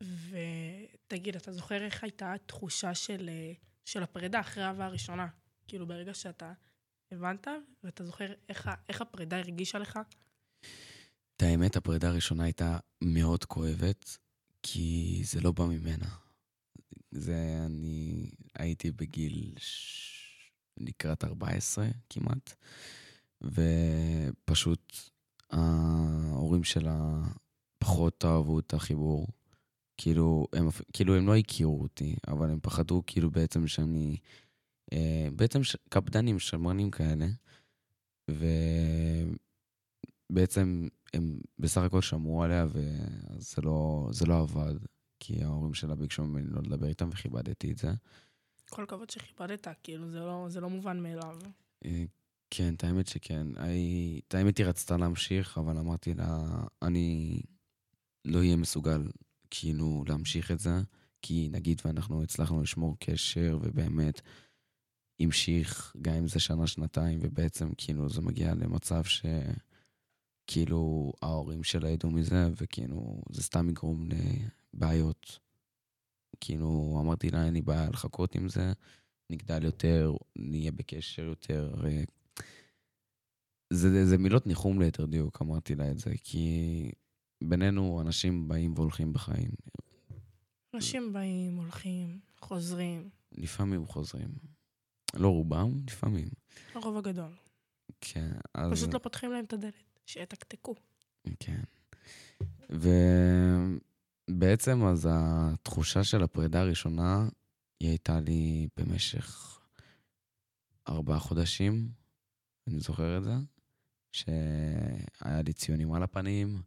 ותגיד, 0.01 1.37
אתה 1.37 1.53
זוכר 1.53 1.85
איך 1.85 2.05
הייתה 2.05 2.33
התחושה 2.33 2.95
של, 2.95 3.29
אה, 3.29 3.53
של 3.85 4.03
הפרידה 4.03 4.41
אחרי 4.41 4.63
האהבה 4.63 4.87
הראשונה? 4.87 5.29
כאילו, 5.69 5.87
ברגע 5.87 6.15
שאתה 6.15 6.53
הבנת, 7.13 7.47
ואתה 7.85 8.05
זוכר 8.05 8.33
איך, 8.49 8.71
איך 8.89 9.01
הפרידה 9.01 9.39
הרגישה 9.39 9.79
לך? 9.79 9.99
את 11.37 11.43
האמת, 11.43 11.77
הפרידה 11.77 12.09
הראשונה 12.09 12.45
הייתה 12.45 12.79
מאוד 13.03 13.45
כואבת, 13.45 14.19
כי 14.63 15.21
זה 15.25 15.41
לא 15.41 15.53
בא 15.53 15.65
ממנה. 15.65 16.07
זה, 17.11 17.63
אני 17.67 18.31
הייתי 18.55 18.91
בגיל 18.91 19.55
ש... 19.59 20.11
לקראת 20.77 21.25
14 21.25 21.87
כמעט, 22.11 22.55
ופשוט 23.43 24.97
ההורים 25.51 26.65
שלה 26.65 27.21
פחות 27.79 28.25
אהבו 28.25 28.59
את 28.59 28.75
החיבור. 28.75 29.29
כאילו 29.97 30.47
הם, 30.53 30.69
כאילו, 30.93 31.17
הם 31.17 31.27
לא 31.27 31.37
הכירו 31.37 31.83
אותי, 31.83 32.17
אבל 32.29 32.51
הם 32.51 32.59
פחדו 32.63 33.03
כאילו 33.07 33.31
בעצם 33.31 33.67
שאני... 33.67 34.17
אה, 34.93 35.29
בעצם 35.37 35.65
ש... 35.65 35.77
קפדנים, 35.89 36.39
שמרנים 36.39 36.91
כאלה, 36.91 37.27
ובעצם 40.31 40.89
הם 41.15 41.39
בסך 41.59 41.81
הכל 41.81 42.01
שמרו 42.01 42.43
עליה, 42.43 42.67
וזה 42.67 43.63
לא, 43.63 44.09
לא 44.27 44.41
עבד, 44.41 44.75
כי 45.21 45.45
ההורים 45.45 45.75
שלה 45.75 45.95
ביקשו 45.95 46.25
ממני 46.25 46.47
לא 46.51 46.61
לדבר 46.63 46.87
איתם, 46.87 47.09
וכיבדתי 47.13 47.73
את 47.73 47.79
זה. 47.79 47.93
כל 48.71 48.83
הכבוד 48.83 49.11
שכיבדת, 49.11 49.69
כאילו, 49.83 50.11
זה 50.11 50.21
לא, 50.21 50.47
זה 50.49 50.61
לא 50.61 50.71
מובן 50.71 51.03
מאליו. 51.03 51.39
אה, 51.85 52.05
כן, 52.51 52.75
את 52.75 52.85
האמת 52.85 53.07
שכן. 53.07 53.47
את 54.29 54.35
האמת 54.35 54.59
היא 54.59 54.67
רצתה 54.67 54.97
להמשיך, 54.97 55.59
אבל 55.59 55.79
אמרתי 55.79 56.15
לה, 56.15 56.39
אני 56.83 57.41
לא 58.25 58.39
אהיה 58.39 58.57
מסוגל 58.57 59.03
כאילו 59.51 60.05
להמשיך 60.09 60.51
את 60.51 60.59
זה, 60.59 60.81
כי 61.23 61.49
נגיד 61.53 61.83
ואנחנו 61.85 62.23
הצלחנו 62.23 62.63
לשמור 62.63 62.97
קשר 63.01 63.59
ובאמת 63.63 64.21
המשיך, 65.21 65.97
גם 66.03 66.15
אם 66.15 66.29
זה 66.29 66.41
שנה-שנתיים, 66.41 67.19
ובעצם 67.23 67.71
כאילו 67.77 68.09
זה 68.09 68.21
מגיע 68.21 68.55
למצב 68.55 69.05
שכאילו 70.45 71.13
ההורים 71.23 71.65
שלה 71.65 71.91
ידעו 71.91 72.11
מזה, 72.11 72.49
וכאילו 72.57 73.23
זה 73.31 73.43
סתם 73.43 73.69
יגרום 73.69 74.05
לבעיות, 74.75 75.39
כאילו, 76.41 76.99
אמרתי 77.01 77.31
לה, 77.31 77.45
אין 77.47 77.55
לי 77.55 77.63
בעיה 77.63 77.91
לחכות 77.91 78.35
עם 78.35 78.49
זה, 78.49 78.73
נגדל 79.31 79.65
יותר, 79.65 80.13
נהיה 80.37 80.73
בקשר 80.73 81.23
יותר. 81.23 81.75
אה, 81.85 82.05
זה, 83.73 84.07
זה 84.07 84.19
מילות 84.19 84.47
ניחום 84.47 84.81
ליתר 84.81 85.07
דיוק, 85.07 85.43
אמרתי 85.43 85.75
לה 85.75 85.91
את 85.91 85.99
זה, 85.99 86.11
כי 86.25 86.91
בינינו 87.45 88.01
אנשים 88.01 88.49
באים 88.49 88.73
והולכים 88.77 89.13
בחיים. 89.13 89.51
אנשים 90.75 91.13
באים, 91.13 91.57
הולכים, 91.57 92.21
חוזרים. 92.41 93.11
לפעמים 93.33 93.87
חוזרים. 93.87 94.29
לא 95.15 95.29
רובם, 95.29 95.81
לפעמים. 95.87 96.29
הרוב 96.75 96.97
הגדול. 96.97 97.33
כן, 98.01 98.33
אז... 98.55 98.73
פשוט 98.73 98.95
לא 98.95 98.99
פותחים 98.99 99.33
להם 99.33 99.45
את 99.45 99.53
הדלת, 99.53 99.94
שיתקתקו. 100.07 100.75
כן. 101.41 101.63
ובעצם 104.31 104.85
אז 104.85 105.09
התחושה 105.11 106.05
של 106.05 106.23
הפרידה 106.23 106.61
הראשונה, 106.61 107.29
היא 107.81 107.89
הייתה 107.89 108.21
לי 108.21 108.69
במשך 108.77 109.59
ארבעה 110.89 111.19
חודשים, 111.19 111.89
אני 112.69 112.81
זוכר 112.81 113.19
את 113.19 113.25
זה, 113.25 113.35
שהיה 114.13 115.43
לי 115.47 115.53
ציונים 115.53 115.93
על 115.93 116.03
הפנים, 116.03 116.63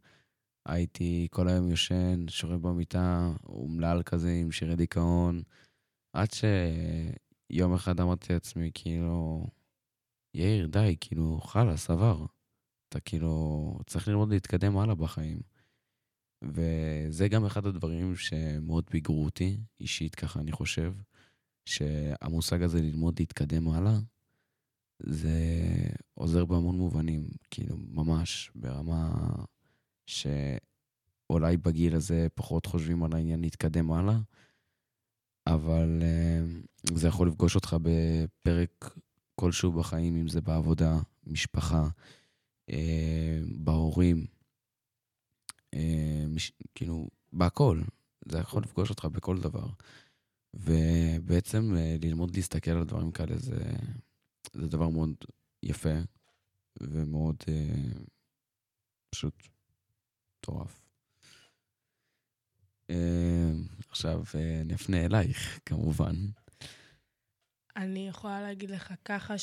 הייתי 0.68 1.28
כל 1.30 1.48
היום 1.48 1.70
יושן, 1.70 2.28
שוכב 2.28 2.68
במיטה, 2.68 3.32
אומלל 3.44 4.02
כזה 4.02 4.32
עם 4.32 4.52
שירי 4.52 4.76
דיכאון, 4.76 5.42
עד 6.12 6.28
שיום 6.30 7.74
אחד 7.74 8.00
אמרתי 8.00 8.32
לעצמי, 8.32 8.70
כאילו, 8.74 9.46
יאיר, 10.34 10.66
די, 10.66 10.96
כאילו, 11.00 11.40
חלאס, 11.40 11.90
עבר. 11.90 12.26
אתה 12.88 13.00
כאילו 13.00 13.78
צריך 13.86 14.08
ללמוד 14.08 14.28
להתקדם 14.28 14.78
הלאה 14.78 14.94
בחיים. 14.94 15.40
וזה 16.42 17.28
גם 17.28 17.44
אחד 17.44 17.66
הדברים 17.66 18.16
שמאוד 18.16 18.84
ביגרו 18.90 19.24
אותי, 19.24 19.56
אישית 19.80 20.14
ככה 20.14 20.40
אני 20.40 20.52
חושב, 20.52 20.94
שהמושג 21.68 22.62
הזה 22.62 22.82
ללמוד 22.82 23.18
להתקדם 23.18 23.68
הלאה, 23.68 23.98
זה 25.02 25.38
עוזר 26.14 26.44
בהמון 26.44 26.76
מובנים, 26.76 27.26
כאילו 27.50 27.76
ממש 27.76 28.50
ברמה 28.54 29.28
שאולי 30.06 31.56
בגיל 31.56 31.94
הזה 31.94 32.26
פחות 32.34 32.66
חושבים 32.66 33.04
על 33.04 33.12
העניין 33.12 33.40
להתקדם 33.40 33.92
הלאה, 33.92 34.18
אבל 35.46 36.02
uh, 36.02 36.94
זה 36.94 37.08
יכול 37.08 37.28
לפגוש 37.28 37.54
אותך 37.54 37.76
בפרק 37.82 38.94
כלשהו 39.34 39.72
בחיים, 39.72 40.16
אם 40.16 40.28
זה 40.28 40.40
בעבודה, 40.40 40.98
משפחה, 41.26 41.82
אה, 41.82 41.88
בהורים, 43.56 44.26
אה, 45.74 46.24
מש, 46.28 46.52
כאילו, 46.74 47.08
בהכל. 47.32 47.82
זה 48.24 48.38
יכול 48.38 48.62
לפגוש 48.62 48.90
אותך 48.90 49.04
בכל 49.04 49.40
דבר. 49.40 49.66
ובעצם 50.54 51.74
אה, 51.76 51.96
ללמוד 52.02 52.36
להסתכל 52.36 52.70
על 52.70 52.84
דברים 52.84 53.10
כאלה 53.10 53.38
זה, 53.38 53.62
זה 54.52 54.66
דבר 54.66 54.88
מאוד 54.88 55.14
יפה 55.62 55.98
ומאוד 56.80 57.36
אה, 57.48 58.00
פשוט 59.10 59.48
מטורף. 60.38 60.80
אה, 62.90 63.52
עכשיו, 63.88 64.22
אה, 64.34 64.62
נפנה 64.64 65.04
אלייך, 65.04 65.60
כמובן. 65.66 66.14
אני 67.76 68.08
יכולה 68.08 68.42
להגיד 68.42 68.70
לך 68.70 68.92
ככה 69.04 69.34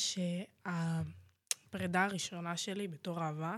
שהפרידה 1.66 2.04
הראשונה 2.04 2.56
שלי 2.56 2.88
בתור 2.88 3.22
אהבה, 3.22 3.56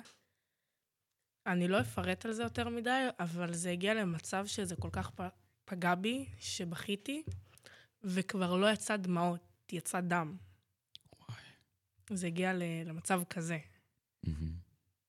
אני 1.47 1.69
לא 1.69 1.81
אפרט 1.81 2.25
על 2.25 2.33
זה 2.33 2.43
יותר 2.43 2.69
מדי, 2.69 3.07
אבל 3.21 3.55
זה 3.55 3.71
הגיע 3.71 3.95
למצב 3.95 4.47
שזה 4.47 4.77
כל 4.77 4.89
כך 4.93 5.11
פגע 5.65 5.95
בי, 5.95 6.27
שבכיתי, 6.39 7.23
וכבר 8.03 8.57
לא 8.57 8.71
יצא 8.73 8.97
דמעות, 8.97 9.41
יצא 9.73 10.01
דם. 10.01 10.37
וואי. 11.19 11.41
זה 12.11 12.27
הגיע 12.27 12.53
למצב 12.85 13.23
כזה. 13.31 13.59
Mm-hmm. 14.27 14.31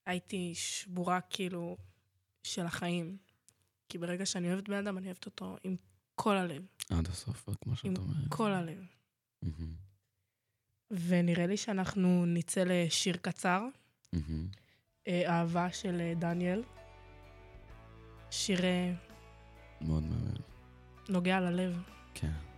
הייתי 0.06 0.56
שבורה 0.56 1.22
כאילו 1.22 1.78
של 2.44 2.66
החיים. 2.66 3.18
כי 3.90 3.98
ברגע 3.98 4.26
שאני 4.26 4.48
אוהבת 4.48 4.70
בן 4.70 4.78
אדם, 4.78 4.98
אני 4.98 5.06
אוהבת 5.06 5.26
אותו 5.26 5.58
עם 5.64 5.76
כל 6.16 6.38
הלב. 6.38 6.68
עד 6.90 7.08
הסוף, 7.08 7.50
כמו 7.62 7.76
שאת 7.76 7.98
אומרת. 7.98 8.24
עם 8.24 8.30
כל 8.30 8.52
הלב. 8.52 8.86
ונראה 10.92 11.48
לי 11.48 11.58
שאנחנו 11.58 12.26
נצא 12.26 12.64
לשיר 12.66 13.18
קצר, 13.22 13.64
אה, 15.08 15.30
אהבה 15.30 15.72
של 15.72 16.02
אה, 16.02 16.14
דניאל. 16.16 16.64
שיר... 18.32 18.66
אה, 18.66 18.94
מאוד 19.82 20.04
מעניין. 20.04 20.36
נוגע 21.10 21.40
ללב. 21.40 21.82
כן. 22.14 22.49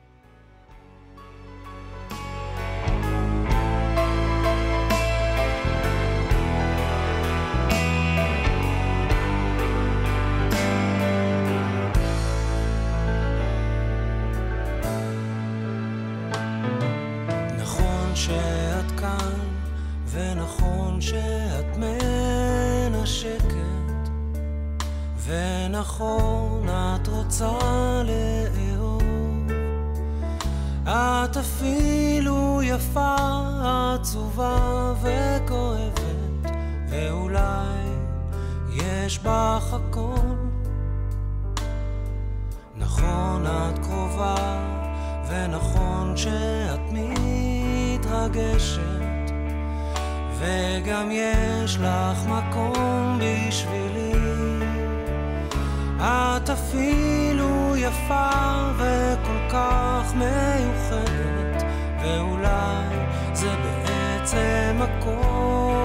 נכון 25.70 26.66
את 26.70 27.08
רוצה 27.08 27.52
לאהוב. 28.04 29.04
את 30.84 31.38
אפילו 31.38 32.62
יפה, 32.64 33.16
עצובה 33.96 34.94
וכואבת 35.02 36.52
ואולי 36.90 37.82
יש 38.74 39.20
בך 39.20 39.74
הכל. 39.74 40.16
נכון 42.78 43.46
את 43.46 43.80
קרובה 43.80 44.36
ונכון 45.30 46.18
שאת 46.18 46.80
מתרגשת 48.02 48.82
וגם 50.40 51.10
יש 51.12 51.78
לך 51.78 52.26
מקום 52.26 53.20
בשבילי 53.22 54.11
את 56.02 56.50
אפילו 56.50 57.76
יפה 57.78 58.30
וכל 58.78 59.50
כך 59.50 60.14
מיוחדת, 60.16 61.64
ואולי 62.04 62.98
זה 63.34 63.56
בעצם 63.64 64.78
הכל. 64.82 65.81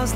cause 0.00 0.14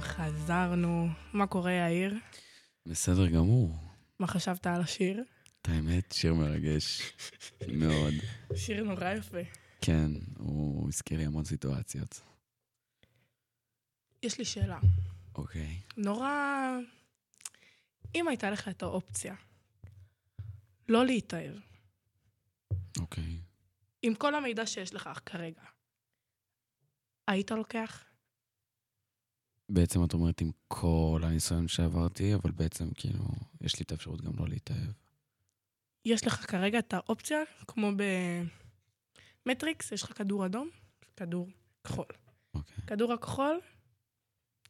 שלום, 0.00 0.12
חזרנו. 0.12 1.08
מה 1.32 1.46
קורה, 1.46 1.72
יאיר? 1.72 2.14
בסדר 2.86 3.26
גמור. 3.26 3.76
מה 4.18 4.26
חשבת 4.26 4.66
על 4.66 4.80
השיר? 4.80 5.24
את 5.62 5.68
האמת, 5.68 6.12
שיר 6.12 6.34
מרגש 6.34 7.12
מאוד. 7.68 8.14
שיר 8.56 8.84
נורא 8.84 9.12
יפה. 9.12 9.38
כן, 9.80 10.10
הוא 10.38 10.88
הזכיר 10.88 11.18
לי 11.18 11.24
המון 11.24 11.44
סיטואציות. 11.44 12.20
יש 14.22 14.38
לי 14.38 14.44
שאלה. 14.44 14.78
אוקיי. 15.34 15.80
נורא... 15.96 16.30
אם 18.14 18.28
הייתה 18.28 18.50
לך 18.50 18.68
את 18.68 18.82
האופציה 18.82 19.34
לא 20.88 21.06
להתאהב, 21.06 21.54
אוקיי. 22.98 23.38
עם 24.02 24.14
כל 24.14 24.34
המידע 24.34 24.66
שיש 24.66 24.94
לך 24.94 25.10
כרגע, 25.26 25.62
היית 27.28 27.50
לוקח? 27.50 28.09
בעצם 29.70 30.04
את 30.04 30.14
אומרת 30.14 30.40
עם 30.40 30.50
כל 30.68 31.20
הניסיון 31.24 31.68
שעברתי, 31.68 32.34
אבל 32.34 32.50
בעצם 32.50 32.90
כאילו, 32.94 33.24
יש 33.60 33.78
לי 33.78 33.82
את 33.84 33.92
האפשרות 33.92 34.20
גם 34.20 34.32
לא 34.38 34.48
להתאהב. 34.48 34.92
יש 36.04 36.26
לך 36.26 36.50
כרגע 36.50 36.78
את 36.78 36.94
האופציה, 36.94 37.38
כמו 37.66 37.90
במטריקס, 39.46 39.92
יש 39.92 40.02
לך 40.02 40.18
כדור 40.18 40.46
אדום, 40.46 40.68
כדור 41.16 41.48
כחול. 41.84 42.04
אוקיי. 42.54 42.86
כדור 42.86 43.12
הכחול, 43.12 43.60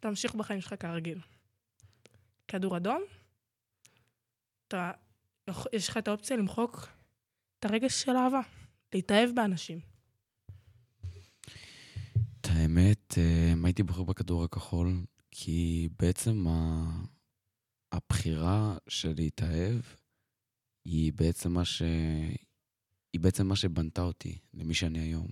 תמשיך 0.01 0.34
בחיים 0.34 0.61
שלך 0.61 0.74
כרגיל. 0.80 1.18
כדור 2.48 2.76
אדום, 2.76 3.03
אתה, 4.68 4.90
יש 5.72 5.88
לך 5.88 5.96
את 5.96 6.09
האופציה 6.09 6.36
למחוק 6.36 6.88
את 7.59 7.64
הרגש 7.64 8.03
של 8.03 8.16
אהבה, 8.16 8.40
להתאהב 8.94 9.30
באנשים. 9.34 9.80
האמת, 12.61 13.14
אה, 13.18 13.54
הייתי 13.64 13.82
בוחר 13.82 14.02
בכדור 14.02 14.44
הכחול, 14.44 15.04
כי 15.30 15.88
בעצם 15.98 16.46
ה... 16.48 16.90
הבחירה 17.92 18.78
של 18.88 19.12
להתאהב 19.16 19.80
היא 20.84 21.12
בעצם 21.12 21.52
מה 21.52 21.64
ש... 21.64 21.82
היא 23.12 23.20
בעצם 23.20 23.46
מה 23.46 23.56
שבנתה 23.56 24.02
אותי 24.02 24.38
למי 24.54 24.74
שאני 24.74 24.98
היום. 24.98 25.28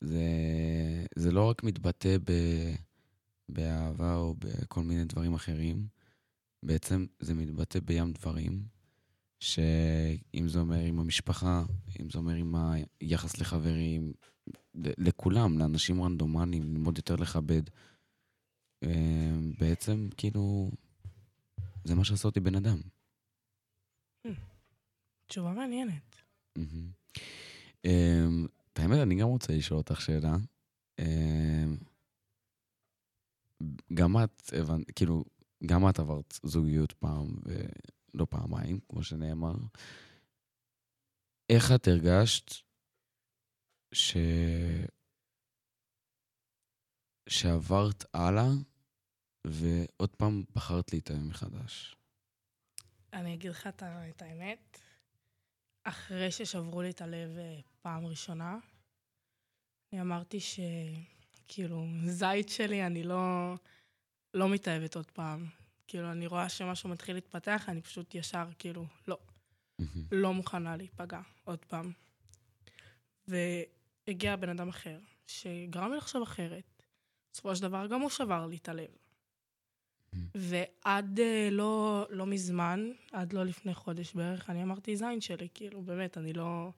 זה, 0.00 0.26
זה 1.16 1.32
לא 1.32 1.50
רק 1.50 1.62
מתבטא 1.62 2.16
ב... 2.24 2.32
באהבה 3.48 4.14
או 4.14 4.34
בכל 4.38 4.82
מיני 4.82 5.04
דברים 5.04 5.34
אחרים, 5.34 5.86
בעצם 6.62 7.06
זה 7.20 7.34
מתבטא 7.34 7.80
בים 7.80 8.12
דברים, 8.12 8.66
שאם 9.42 10.48
זה 10.48 10.58
אומר 10.58 10.78
עם 10.78 11.00
המשפחה, 11.00 11.64
אם 12.00 12.10
זה 12.10 12.18
אומר 12.18 12.34
עם 12.34 12.54
היחס 13.00 13.38
לחברים, 13.38 14.12
לכולם, 14.74 15.58
לאנשים 15.58 16.02
רנדומליים, 16.02 16.62
ללמוד 16.62 16.98
יותר 16.98 17.16
לכבד. 17.16 17.62
אה, 18.82 19.32
בעצם, 19.58 20.08
כאילו, 20.16 20.70
זה 21.84 21.94
מה 21.94 22.04
שעשה 22.04 22.28
אותי 22.28 22.40
בן 22.40 22.54
אדם. 22.54 22.78
תשובה 25.26 25.52
מעניינת. 25.52 26.16
אמ, 27.84 28.46
את 28.72 28.78
האמת, 28.78 28.98
אני 28.98 29.14
גם 29.14 29.28
רוצה 29.28 29.52
לשאול 29.52 29.78
אותך 29.78 30.00
שאלה. 30.00 30.36
אמ, 30.98 31.76
גם 33.94 34.16
את, 34.24 34.52
כאילו, 34.94 35.24
גם 35.66 35.88
את 35.88 35.98
עברת 35.98 36.38
זוגיות 36.42 36.92
פעם 36.92 37.26
ולא 38.14 38.24
פעמיים, 38.30 38.80
כמו 38.88 39.02
שנאמר. 39.02 39.54
איך 41.50 41.72
את 41.74 41.88
הרגשת 41.88 42.52
ש... 43.94 44.16
שעברת 47.28 48.04
הלאה 48.14 48.48
ועוד 49.46 50.16
פעם 50.16 50.44
בחרת 50.54 50.92
להתאהב 50.92 51.22
מחדש? 51.22 51.96
אני 53.12 53.34
אגיד 53.34 53.50
לך 53.50 53.66
את 53.66 54.22
האמת. 54.22 54.80
אחרי 55.84 56.30
ששברו 56.30 56.82
לי 56.82 56.90
את 56.90 57.00
הלב 57.00 57.38
אה, 57.38 57.60
פעם 57.82 58.06
ראשונה, 58.06 58.58
אני 59.92 60.00
אמרתי 60.00 60.38
שכאילו, 60.40 61.86
זית 62.06 62.48
שלי, 62.48 62.86
אני 62.86 63.02
לא, 63.02 63.54
לא 64.34 64.48
מתאהבת 64.48 64.96
עוד 64.96 65.10
פעם. 65.10 65.61
כאילו, 65.86 66.12
אני 66.12 66.26
רואה 66.26 66.48
שמשהו 66.48 66.88
מתחיל 66.88 67.14
להתפתח, 67.14 67.64
אני 67.68 67.82
פשוט 67.82 68.14
ישר, 68.14 68.46
כאילו, 68.58 68.86
לא. 69.08 69.18
לא 70.12 70.34
מוכנה 70.34 70.76
להיפגע 70.76 71.20
עוד 71.44 71.64
פעם. 71.64 71.92
והגיע 73.28 74.36
בן 74.36 74.48
אדם 74.48 74.68
אחר, 74.68 74.98
שגרם 75.26 75.90
לי 75.90 75.96
לחשוב 75.96 76.22
אחרת. 76.22 76.82
בסופו 77.32 77.56
של 77.56 77.62
דבר, 77.62 77.86
גם 77.86 78.00
הוא 78.00 78.10
שבר 78.10 78.46
לי 78.46 78.56
את 78.56 78.68
הלב. 78.68 78.90
ועד 80.34 81.18
uh, 81.18 81.50
לא, 81.50 82.06
לא 82.10 82.26
מזמן, 82.26 82.90
עד 83.12 83.32
לא 83.32 83.44
לפני 83.44 83.74
חודש 83.74 84.14
בערך, 84.14 84.50
אני 84.50 84.62
אמרתי 84.62 84.96
זין 84.96 85.20
שלי, 85.20 85.48
כאילו, 85.54 85.82
באמת, 85.82 86.18
אני 86.18 86.32
לא, 86.32 86.70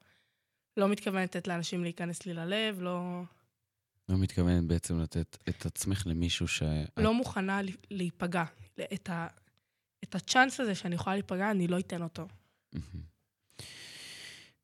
לא 0.76 0.88
מתכוונת 0.88 1.36
לתת 1.36 1.48
לאנשים 1.48 1.82
להיכנס 1.82 2.26
לי 2.26 2.34
ללב, 2.34 2.80
לא... 2.80 3.22
לא 4.08 4.18
מתכוונת 4.18 4.64
בעצם 4.64 5.00
לתת 5.00 5.36
את 5.48 5.66
עצמך 5.66 6.06
למישהו 6.06 6.48
ש... 6.48 6.62
לא 6.96 7.14
מוכנה 7.14 7.60
להיפגע. 7.90 8.44
את, 8.94 9.10
ה, 9.10 9.26
את 10.04 10.14
הצ'אנס 10.14 10.60
הזה 10.60 10.74
שאני 10.74 10.94
יכולה 10.94 11.16
להיפגע, 11.16 11.50
אני 11.50 11.66
לא 11.68 11.78
אתן 11.78 12.02
אותו. 12.02 12.26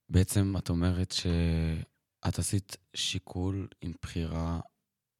בעצם 0.09 0.55
את 0.59 0.69
אומרת 0.69 1.13
שאת 1.13 2.39
עשית 2.39 2.77
שיקול 2.97 3.69
עם 3.81 3.93
בחירה 4.03 4.61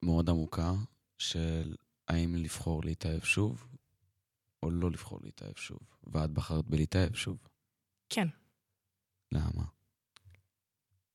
מאוד 0.03 0.31
עמוקה 0.31 0.73
של 1.19 1.75
האם 2.09 2.37
לבחור 2.37 2.85
להתאהב 2.85 3.25
שוב, 3.25 3.69
או 4.63 4.71
לא 4.71 4.91
לבחור 4.91 5.19
להתאהב 5.23 5.57
שוב, 5.57 5.79
ואת 6.05 6.31
בחרת 6.31 6.65
בלהתאהב 6.65 7.15
שוב. 7.15 7.49
כן. 8.09 8.29
למה? 9.33 9.65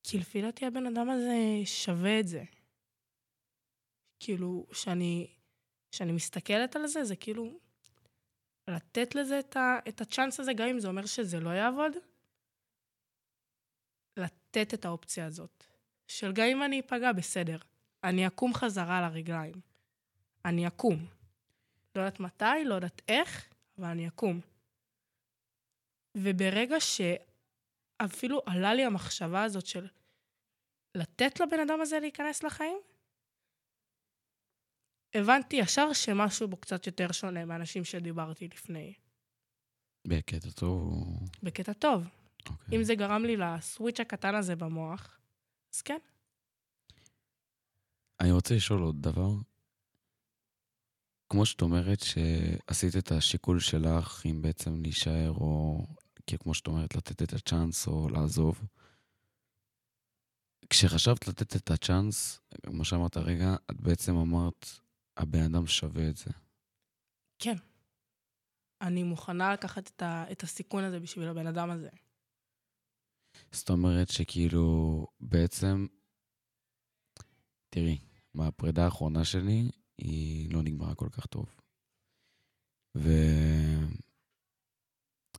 כי 0.04 0.18
לפי 0.18 0.42
דעתי 0.42 0.66
הבן 0.66 0.86
אדם 0.86 1.10
הזה 1.10 1.62
שווה 1.66 2.20
את 2.20 2.28
זה. 2.28 2.44
כאילו, 4.20 4.66
שאני, 4.72 5.28
שאני 5.92 6.12
מסתכלת 6.12 6.76
על 6.76 6.88
זה, 6.88 7.04
זה 7.04 7.16
כאילו 7.16 7.60
לתת 8.68 9.16
לזה 9.16 9.40
את, 9.40 9.56
ה, 9.56 9.80
את 9.88 10.02
הצ'אנס 10.02 10.40
הזה, 10.40 10.54
גם 10.54 10.68
אם 10.68 10.80
זה 10.80 10.88
אומר 10.88 11.06
שזה 11.06 11.40
לא 11.40 11.50
יעבוד, 11.50 11.92
לתת 14.18 14.74
את 14.74 14.86
האופציה 14.86 15.26
הזאת. 15.26 15.64
של 16.08 16.32
גם 16.34 16.46
אם 16.46 16.64
אני 16.64 16.80
אפגע, 16.80 17.12
בסדר. 17.12 17.58
אני 18.04 18.28
אקום 18.28 18.54
חזרה 18.54 18.98
על 18.98 19.04
הרגליים. 19.04 19.62
אני 20.46 20.68
אקום. 20.68 21.06
לא 21.96 22.02
יודעת 22.02 22.20
מתי, 22.20 22.66
לא 22.66 22.76
יודעת 22.76 23.02
איך, 23.08 23.54
אבל 23.78 23.88
אני 23.88 24.08
אקום. 24.08 24.42
וברגע 26.16 26.76
שאפילו 26.80 28.42
עלה 28.46 28.74
לי 28.74 28.86
המחשבה 28.86 29.44
הזאת 29.44 29.66
של 29.66 29.88
לתת 30.96 31.40
לבן 31.40 31.60
אדם 31.60 31.82
הזה 31.82 32.00
להיכנס 32.00 32.44
לחיים, 32.44 32.78
הבנתי 35.14 35.56
ישר 35.56 35.94
שמשהו 35.94 36.48
בו 36.48 36.58
קצת 36.58 36.88
יותר 36.88 37.12
שונה 37.12 37.46
מאנשים 37.46 37.84
שדיברתי 37.84 38.48
לפני. 38.48 38.94
בקטע 40.08 40.50
טוב 40.50 41.04
בקטע 41.44 41.74
טוב. 41.74 42.04
Okay. 42.04 42.50
אוקיי. 42.50 42.78
אם 42.78 42.84
זה 42.84 42.96
גרם 42.96 43.26
לי 43.26 43.38
לסוויץ' 43.38 44.00
הקטן 44.00 44.36
הזה 44.36 44.56
במוח, 44.56 45.20
אז 45.74 45.82
כן. 45.82 45.98
אני 48.20 48.32
רוצה 48.32 48.56
לשאול 48.56 48.82
עוד 48.82 49.02
דבר. 49.02 49.30
כמו 51.30 51.46
שאת 51.46 51.62
אומרת 51.62 52.00
שעשית 52.00 52.96
את 52.98 53.12
השיקול 53.12 53.60
שלך, 53.60 54.22
אם 54.26 54.42
בעצם 54.42 54.82
להישאר 54.82 55.32
או, 55.32 55.86
כמו 56.40 56.54
שאת 56.54 56.68
אומרת, 56.68 56.96
לתת 56.96 57.22
את 57.22 57.34
הצ'אנס 57.34 57.88
או 57.88 58.10
לעזוב. 58.10 58.62
כשחשבת 60.70 61.28
לתת 61.28 61.56
את 61.56 61.72
הצ'אנס, 61.72 62.40
כמו 62.66 62.86
שאמרת 62.86 63.18
הרגע, 63.18 63.56
את 63.72 63.82
בעצם 63.82 64.16
אמרת, 64.16 64.80
הבן 65.18 65.44
אדם 65.44 65.68
שווה 65.68 66.10
את 66.10 66.18
זה. 66.18 66.32
כן. 67.40 67.56
אני 68.82 69.04
מוכנה 69.04 69.54
לקחת 69.54 69.88
את, 69.88 70.02
ה, 70.02 70.32
את 70.32 70.44
הסיכון 70.44 70.84
הזה 70.84 71.00
בשביל 71.00 71.28
הבן 71.28 71.48
אדם 71.48 71.70
הזה. 71.70 71.90
זאת 73.52 73.70
אומרת 73.70 74.10
שכאילו, 74.10 75.08
בעצם, 75.20 75.88
תראי, 77.70 77.98
מהפרידה 78.34 78.86
האחרונה 78.86 79.26
שלי, 79.26 79.72
היא 79.98 80.54
לא 80.54 80.62
נגמרה 80.62 80.96
כל 80.96 81.10
כך 81.12 81.26
טוב. 81.26 81.56
ו... 82.98 83.10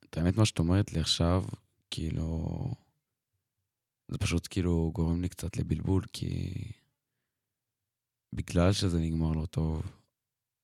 את 0.04 0.16
האמת, 0.16 0.36
מה 0.36 0.46
שאת 0.46 0.58
אומרת 0.58 0.92
לי 0.92 1.00
עכשיו, 1.00 1.44
כאילו, 1.90 2.46
זה 4.08 4.18
פשוט 4.18 4.48
כאילו 4.50 4.90
גורם 4.94 5.22
לי 5.22 5.28
קצת 5.28 5.56
לבלבול, 5.56 6.04
כי 6.12 6.52
בגלל 8.32 8.72
שזה 8.72 8.98
נגמר 8.98 9.32
לא 9.32 9.46
טוב, 9.46 9.82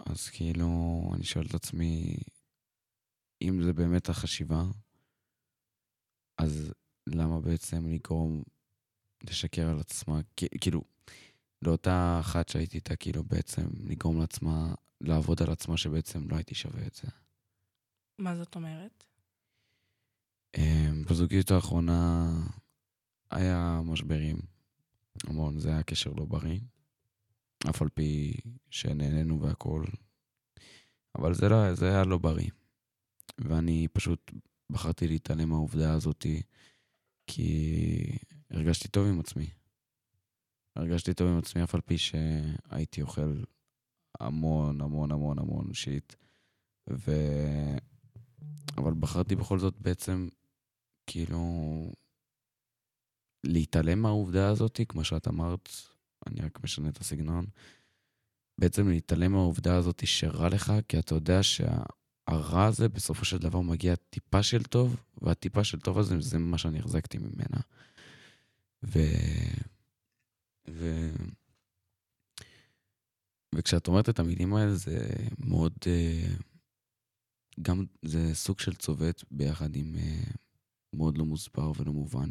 אז 0.07 0.29
כאילו, 0.29 1.03
אני 1.15 1.25
שואל 1.25 1.47
את 1.47 1.55
עצמי, 1.55 2.17
אם 3.43 3.63
זה 3.63 3.73
באמת 3.73 4.09
החשיבה, 4.09 4.63
אז 6.39 6.73
למה 7.07 7.41
בעצם 7.41 7.87
לגרום 7.89 8.43
לשקר 9.25 9.69
על 9.69 9.81
עצמה? 9.81 10.21
כאילו, 10.61 10.83
לאותה 11.63 12.19
אחת 12.21 12.49
שהייתי 12.49 12.77
איתה, 12.77 12.97
כאילו 12.97 13.25
בעצם 13.25 13.67
לגרום 13.85 14.21
לעצמה, 14.21 14.75
לעבוד 15.01 15.43
על 15.43 15.51
עצמה 15.51 15.77
שבעצם 15.77 16.29
לא 16.29 16.37
הייתי 16.37 16.55
שווה 16.55 16.87
את 16.87 16.95
זה. 16.95 17.09
מה 18.19 18.37
זאת 18.37 18.55
אומרת? 18.57 19.05
אמ, 20.57 21.05
בזוגיות 21.11 21.51
האחרונה 21.51 22.31
היה 23.31 23.81
משברים, 23.85 24.37
המון, 25.25 25.59
זה 25.59 25.69
היה 25.69 25.83
קשר 25.83 26.11
לא 26.11 26.25
בריא, 26.25 26.61
אף 27.71 27.83
על 27.83 27.89
פי 27.89 28.33
שנהנינו 28.71 29.41
והכול, 29.41 29.87
אבל 31.19 31.35
זה, 31.35 31.49
לא, 31.49 31.75
זה 31.75 31.89
היה 31.89 32.05
לא 32.05 32.19
בריא. 32.19 32.51
ואני 33.39 33.89
פשוט 33.93 34.33
בחרתי 34.71 35.09
להתעלם 35.09 35.49
מהעובדה 35.49 35.93
הזאתי, 35.93 36.43
כי 37.27 38.19
הרגשתי 38.51 38.89
טוב 38.89 39.07
עם 39.07 39.21
עצמי. 39.21 39.51
הרגשתי 40.77 41.15
טוב 41.15 41.29
עם 41.29 41.39
עצמי 41.39 41.65
אף 41.65 41.75
על 41.75 41.81
פי 41.81 41.99
שהייתי 41.99 43.03
אוכל 43.03 43.43
המון 44.21 44.81
המון 44.81 45.13
המון 45.13 45.39
המון 45.39 45.75
שיט. 45.75 46.15
ו... 46.91 47.13
אבל 48.77 48.93
בחרתי 48.95 49.37
בכל 49.37 49.59
זאת 49.59 49.79
בעצם, 49.79 50.29
כאילו, 51.07 51.41
להתעלם 53.45 54.03
מהעובדה 54.03 54.49
הזאת, 54.49 54.81
כמו 54.89 55.05
שאת 55.05 55.29
אמרת, 55.29 55.69
אני 56.27 56.41
רק 56.41 56.65
משנה 56.65 56.89
את 56.89 56.99
הסגנון, 56.99 57.47
בעצם 58.59 58.89
להתעלם 58.89 59.33
מהעובדה 59.33 59.77
הזאת 59.77 60.03
שרע 60.07 60.49
לך, 60.49 60.73
כי 60.89 60.99
אתה 60.99 61.15
יודע 61.15 61.43
שהרע 61.43 62.65
הזה 62.65 62.89
בסופו 62.89 63.25
של 63.25 63.39
דבר 63.39 63.61
מגיע 63.61 63.95
טיפה 63.97 64.43
של 64.43 64.63
טוב, 64.63 64.97
והטיפה 65.23 65.65
של 65.65 65.81
טוב 65.81 65.99
הזה 65.99 66.21
זה 66.21 66.39
מה 66.39 66.59
שאני 66.59 66.79
החזקתי 66.79 67.19
ממנה. 67.19 67.61
ו... 68.83 68.99
ו... 70.71 71.11
וכשאת 73.55 73.87
אומרת 73.87 74.09
את 74.09 74.19
המילים 74.19 74.55
האלה 74.55 74.75
זה 74.75 75.07
מאוד... 75.39 75.73
Uh, 75.81 76.43
גם 77.63 77.85
זה 78.03 78.35
סוג 78.35 78.61
של 78.61 78.75
צובט 78.75 79.25
ביחד 79.31 79.77
עם 79.77 79.95
uh, 79.95 80.37
מאוד 80.93 81.19
לא 81.19 81.25
מוסבר 81.25 81.73
ולא 81.77 81.93
מובן. 81.93 82.31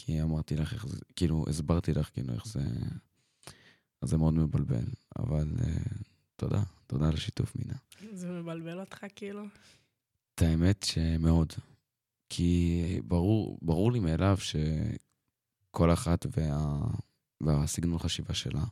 כי 0.00 0.22
אמרתי 0.22 0.56
לך 0.56 0.72
איך 0.72 0.86
זה, 0.86 0.98
כאילו, 1.16 1.44
הסברתי 1.48 1.92
לך 1.92 2.10
כאילו 2.12 2.34
איך 2.34 2.46
זה... 2.46 2.60
אז 4.02 4.08
זה 4.08 4.18
מאוד 4.18 4.34
מבלבל, 4.34 4.84
אבל 5.18 5.48
uh, 5.58 6.02
תודה, 6.36 6.62
תודה 6.86 7.08
על 7.08 7.14
השיתוף 7.14 7.56
מינה. 7.56 7.74
זה 8.12 8.28
מבלבל 8.28 8.80
אותך 8.80 9.06
כאילו? 9.16 9.44
את 10.34 10.42
האמת 10.42 10.82
שמאוד. 10.82 11.52
כי 12.28 12.82
ברור, 13.04 13.58
ברור 13.62 13.92
לי 13.92 14.00
מאליו 14.00 14.36
שכל 14.38 15.92
אחת 15.92 16.26
וה, 16.36 16.78
והסגנון 17.40 17.98
חשיבה 17.98 18.34
שלה, 18.34 18.64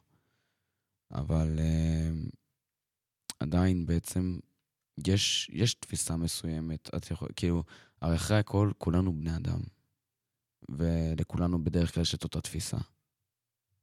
אבל 1.11 1.59
uh, 1.59 2.31
עדיין 3.41 3.87
בעצם 3.87 4.39
יש, 5.07 5.51
יש 5.53 5.75
תפיסה 5.75 6.17
מסוימת, 6.17 6.95
את 6.97 7.11
יכול, 7.11 7.29
כאילו, 7.37 7.63
הרי 8.01 8.17
אחרי 8.17 8.39
הכל, 8.39 8.71
כולנו 8.79 9.13
בני 9.13 9.37
אדם. 9.37 9.61
ולכולנו 10.69 11.65
בדרך 11.65 11.95
כלל 11.95 12.03
יש 12.03 12.15
את 12.15 12.25
אותה 12.25 12.41
תפיסה. 12.41 12.77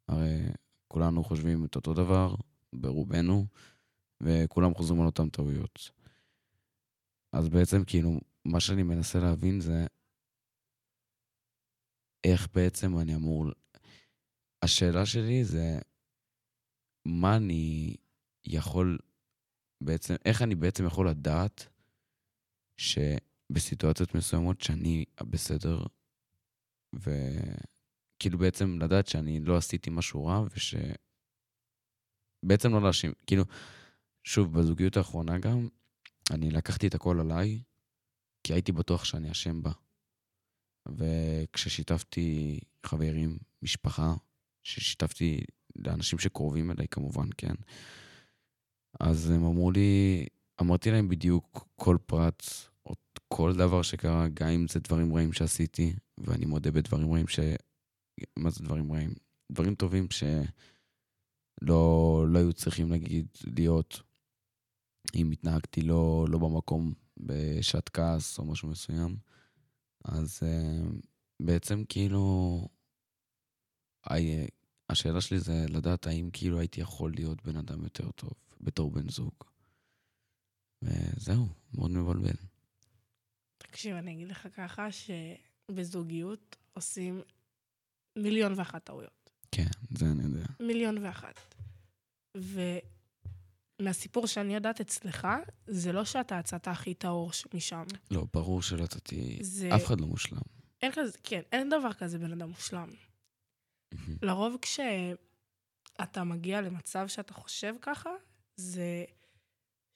הרי 0.08 0.40
כולנו 0.88 1.24
חושבים 1.24 1.66
את 1.66 1.76
אותו 1.76 1.94
דבר, 1.94 2.36
ברובנו, 2.74 3.46
וכולם 4.22 4.74
חוזרים 4.74 5.02
על 5.02 5.06
אותן 5.06 5.30
טעויות. 5.30 5.92
אז 7.32 7.50
בעצם, 7.50 7.84
כאילו, 7.88 8.20
מה 8.46 8.60
שאני 8.60 8.84
מנסה 8.84 9.20
להבין 9.20 9.60
זה 9.60 9.86
איך 12.24 12.48
בעצם 12.54 13.00
אני 13.00 13.16
אמור... 13.16 13.46
השאלה 14.62 15.06
שלי 15.06 15.46
זה 15.46 15.80
מה 17.06 17.38
אני 17.38 17.96
יכול 18.46 18.98
בעצם, 19.82 20.16
איך 20.26 20.42
אני 20.42 20.56
בעצם 20.56 20.86
יכול 20.86 21.10
לדעת 21.10 21.68
שבסיטואציות 22.78 24.16
מסוימות 24.16 24.62
שאני 24.62 25.06
בסדר, 25.22 25.84
וכאילו 26.94 28.38
בעצם 28.38 28.80
לדעת 28.80 29.08
שאני 29.08 29.40
לא 29.40 29.58
עשיתי 29.58 29.90
משהו 29.90 30.26
רע, 30.26 30.46
וש... 30.52 30.76
בעצם 32.46 32.72
לא 32.72 32.82
להאשים, 32.82 33.12
כאילו, 33.28 33.44
שוב, 34.24 34.60
בזוגיות 34.60 34.98
האחרונה 34.98 35.40
גם, 35.40 35.68
אני 36.32 36.52
לקחתי 36.52 36.88
את 36.88 36.96
הכל 36.96 37.20
עליי, 37.20 37.62
כי 38.44 38.54
הייתי 38.54 38.72
בטוח 38.72 39.06
שאני 39.06 39.32
אשם 39.32 39.64
בה. 39.64 39.72
וכששיתפתי 40.98 42.60
חברים, 42.86 43.38
משפחה, 43.62 44.14
ששיתפתי 44.64 45.42
לאנשים 45.76 46.20
שקרובים 46.20 46.72
אליי 46.72 46.88
כמובן, 46.88 47.28
כן, 47.38 47.54
אז 49.00 49.30
הם 49.30 49.46
אמרו 49.46 49.72
לי, 49.72 50.26
אמרתי 50.62 50.92
להם 50.92 51.10
בדיוק 51.10 51.68
כל 51.76 51.98
פרט, 52.06 52.44
כל 53.28 53.54
דבר 53.54 53.82
שקרה, 53.82 54.28
גם 54.34 54.48
אם 54.48 54.68
זה 54.68 54.80
דברים 54.80 55.16
רעים 55.16 55.34
שעשיתי, 55.34 55.94
ואני 56.18 56.46
מודה 56.46 56.72
בדברים 56.72 57.14
רעים 57.14 57.28
ש... 57.28 57.40
מה 58.36 58.50
זה 58.50 58.64
דברים 58.64 58.92
רעים? 58.92 59.14
דברים 59.52 59.76
טובים 59.76 60.08
שלא 60.12 60.36
לא 62.28 62.40
היו 62.40 62.54
צריכים, 62.54 62.90
נגיד, 62.90 63.28
להיות 63.58 64.02
אם 65.16 65.32
התנהגתי 65.32 65.82
לא, 65.82 66.26
לא 66.30 66.40
במקום 66.40 66.94
בשעת 67.18 67.90
כעס 67.90 68.40
או 68.40 68.46
משהו 68.46 68.70
מסוים. 68.70 69.18
אז 70.06 70.40
uh, 70.44 71.08
בעצם 71.40 71.84
כאילו, 71.90 72.68
השאלה 74.90 75.22
שלי 75.22 75.40
זה 75.40 75.66
לדעת 75.70 76.08
האם 76.08 76.30
כאילו 76.34 76.60
הייתי 76.60 76.82
יכול 76.82 77.14
להיות 77.16 77.44
בן 77.44 77.56
אדם 77.56 77.84
יותר 77.84 78.12
טוב. 78.12 78.34
בתור 78.62 78.92
בן 78.92 79.10
זוג. 79.10 79.34
וזהו, 80.82 81.48
מאוד 81.74 81.92
מבלבל. 81.92 82.36
תקשיב, 83.58 83.96
אני 83.96 84.14
אגיד 84.14 84.28
לך 84.28 84.48
ככה, 84.56 84.88
שבזוגיות 85.72 86.56
עושים 86.74 87.22
מיליון 88.16 88.54
ואחת 88.58 88.84
טעויות. 88.84 89.30
כן, 89.52 89.70
זה 89.98 90.06
אני 90.06 90.24
יודע. 90.24 90.46
מיליון 90.60 90.98
ואחת. 90.98 91.56
ומהסיפור 93.80 94.28
שאני 94.28 94.56
יודעת 94.56 94.82
אצלך, 94.82 95.28
זה 95.68 95.92
לא 95.92 96.06
שאתה 96.06 96.40
יצאת 96.40 96.68
הכי 96.68 96.94
טהור 96.94 97.32
משם. 97.54 97.84
לא, 98.12 98.26
ברור 98.34 98.62
שלא 98.62 98.84
יצאתי... 98.84 99.40
זה... 99.42 99.76
אף 99.76 99.86
אחד 99.86 100.02
לא 100.02 100.08
מושלם. 100.08 100.42
אין 100.82 100.92
כזה, 100.92 101.18
כן, 101.24 101.42
אין 101.52 101.70
דבר 101.70 101.94
כזה 101.94 102.20
בן 102.20 102.32
אדם 102.32 102.50
מושלם. 102.50 102.90
לרוב 104.22 104.58
כשאתה 104.62 106.24
מגיע 106.24 106.62
למצב 106.62 107.08
שאתה 107.08 107.34
חושב 107.34 107.76
ככה, 107.82 108.10
זה 108.56 109.06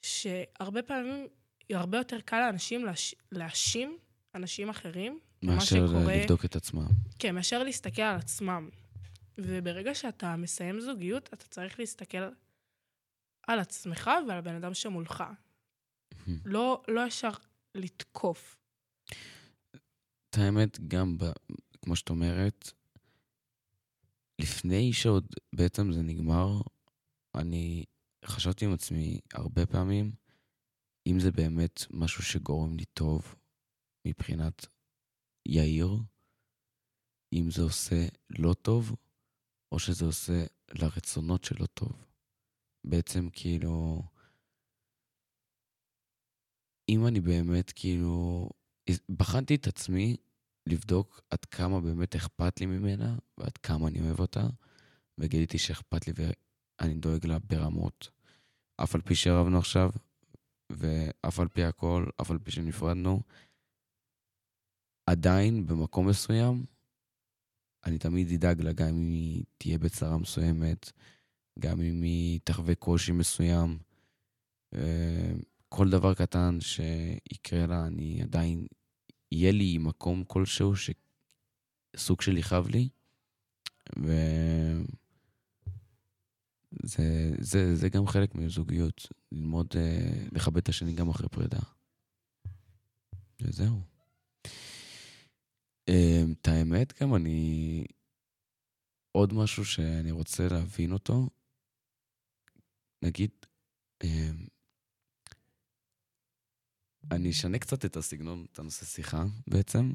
שהרבה 0.02 0.84
פעמים, 0.84 1.28
הרבה 1.70 1.98
יותר 1.98 2.22
קל 2.22 2.40
לאנשים. 2.40 2.86
להאשים 3.32 3.98
אנשים 4.36 4.70
אחרים. 4.70 5.20
מאשר 5.48 5.88
שקורה, 5.88 6.18
לבדוק 6.18 6.46
את 6.46 6.56
עצמם. 6.56 6.88
כן, 7.20 7.36
מאשר 7.36 7.64
להסתכל 7.64 8.02
על 8.02 8.16
עצמם. 8.16 8.70
וברגע 9.38 9.96
שאתה 9.96 10.36
מסיים 10.36 10.80
זוגיות, 10.82 11.30
אתה 11.34 11.46
צריך 11.48 11.80
להסתכל 11.80 12.18
על 13.48 13.60
עצמך 13.60 14.12
ועל 14.28 14.38
הבן 14.38 14.56
אדם 14.56 14.74
שמולך. 14.74 15.24
לא, 16.46 16.84
לא 16.88 17.08
ישר 17.08 17.32
לתקוף. 17.76 18.58
את 20.30 20.38
האמת, 20.38 20.80
גם 20.88 21.18
ב, 21.18 21.24
כמו 21.82 21.96
שאת 21.96 22.10
אומרת, 22.10 22.72
לפני 24.42 24.94
שעוד 24.94 25.28
בעצם 25.56 25.92
זה 25.92 26.02
נגמר, 26.02 26.62
אני 27.36 27.86
חשבתי 28.26 28.66
עם 28.66 28.74
עצמי 28.74 29.20
הרבה 29.34 29.66
פעמים, 29.66 30.12
אם 31.08 31.20
זה 31.20 31.32
באמת 31.32 31.86
משהו 31.92 32.24
שגורם 32.24 32.78
לי 32.78 32.86
טוב 32.86 33.36
מבחינת 34.08 34.66
יאיר, 35.50 35.90
אם 37.34 37.52
זה 37.52 37.62
עושה 37.62 38.08
לא 38.30 38.54
טוב, 38.54 38.96
או 39.72 39.80
שזה 39.80 40.06
עושה 40.06 40.46
לרצונות 40.72 41.44
שלו 41.44 41.68
טוב. 41.68 42.06
בעצם 42.84 43.30
כאילו, 43.30 44.04
אם 46.90 47.08
אני 47.08 47.20
באמת 47.20 47.72
כאילו, 47.76 48.50
בחנתי 49.10 49.56
את 49.56 49.68
עצמי 49.68 50.18
לבדוק 50.66 51.22
עד 51.30 51.46
כמה 51.46 51.82
באמת 51.82 52.16
אכפת 52.16 52.60
לי 52.60 52.66
ממנה 52.66 53.18
ועד 53.38 53.58
כמה 53.58 53.88
אני 53.88 54.02
אוהב 54.02 54.20
אותה, 54.20 54.48
וגיליתי 55.18 55.58
שאכפת 55.58 56.08
לי 56.08 56.14
ואני 56.16 56.94
דואג 56.94 57.26
לה 57.26 57.40
ברמות. 57.40 58.10
אף 58.84 58.96
על 58.96 59.02
פי 59.02 59.16
שרבנו 59.16 59.58
עכשיו, 59.58 59.90
ואף 60.70 61.40
על 61.40 61.48
פי 61.48 61.64
הכל, 61.64 62.06
אף 62.22 62.32
על 62.32 62.40
פי 62.40 62.52
שנפרדנו, 62.52 63.22
עדיין 65.08 65.66
במקום 65.66 66.08
מסוים, 66.08 66.66
אני 67.86 67.98
תמיד 67.98 68.32
אדאג 68.32 68.62
לה, 68.62 68.74
גם 68.74 68.88
אם 68.88 69.12
היא 69.12 69.44
תהיה 69.58 69.78
בצרה 69.78 70.18
מסוימת, 70.18 70.92
גם 71.60 71.82
אם 71.82 72.02
היא 72.02 72.40
תחווה 72.44 72.76
קושי 72.76 73.12
מסוים. 73.12 73.78
אה, 74.74 75.32
כל 75.70 75.90
דבר 75.90 76.14
קטן 76.14 76.58
שיקרה 76.62 77.68
לה, 77.68 77.88
אני 77.88 78.22
עדיין, 78.24 78.68
יהיה 79.32 79.52
לי 79.52 79.78
מקום 79.78 80.24
כלשהו 80.24 80.74
שסוג 81.96 82.22
של 82.22 82.38
יכאב 82.38 82.68
לי, 82.68 82.90
ו... 84.00 84.12
זה, 86.84 87.32
זה, 87.40 87.76
זה 87.76 87.90
גם 87.90 88.08
חלק 88.08 88.36
מזוגיות, 88.36 89.08
ללמוד 89.32 89.68
אה, 89.76 90.28
לכבד 90.32 90.58
את 90.58 90.70
השני 90.70 90.94
גם 90.94 91.10
אחרי 91.10 91.30
פרידה. 91.30 91.60
וזהו. 93.42 93.97
אה, 95.90 96.24
את 96.42 96.48
האמת, 96.48 97.02
גם 97.02 97.16
אני... 97.16 97.84
עוד 99.12 99.34
משהו 99.34 99.66
שאני 99.66 100.12
רוצה 100.12 100.48
להבין 100.48 100.92
אותו, 100.92 101.30
נגיד, 103.02 103.32
אה, 104.04 104.30
אני 107.12 107.30
אשנה 107.30 107.60
קצת 107.60 107.86
את 107.86 107.98
הסגנון, 107.98 108.46
את 108.52 108.60
הנושא 108.60 108.86
שיחה 108.86 109.26
בעצם. 109.48 109.92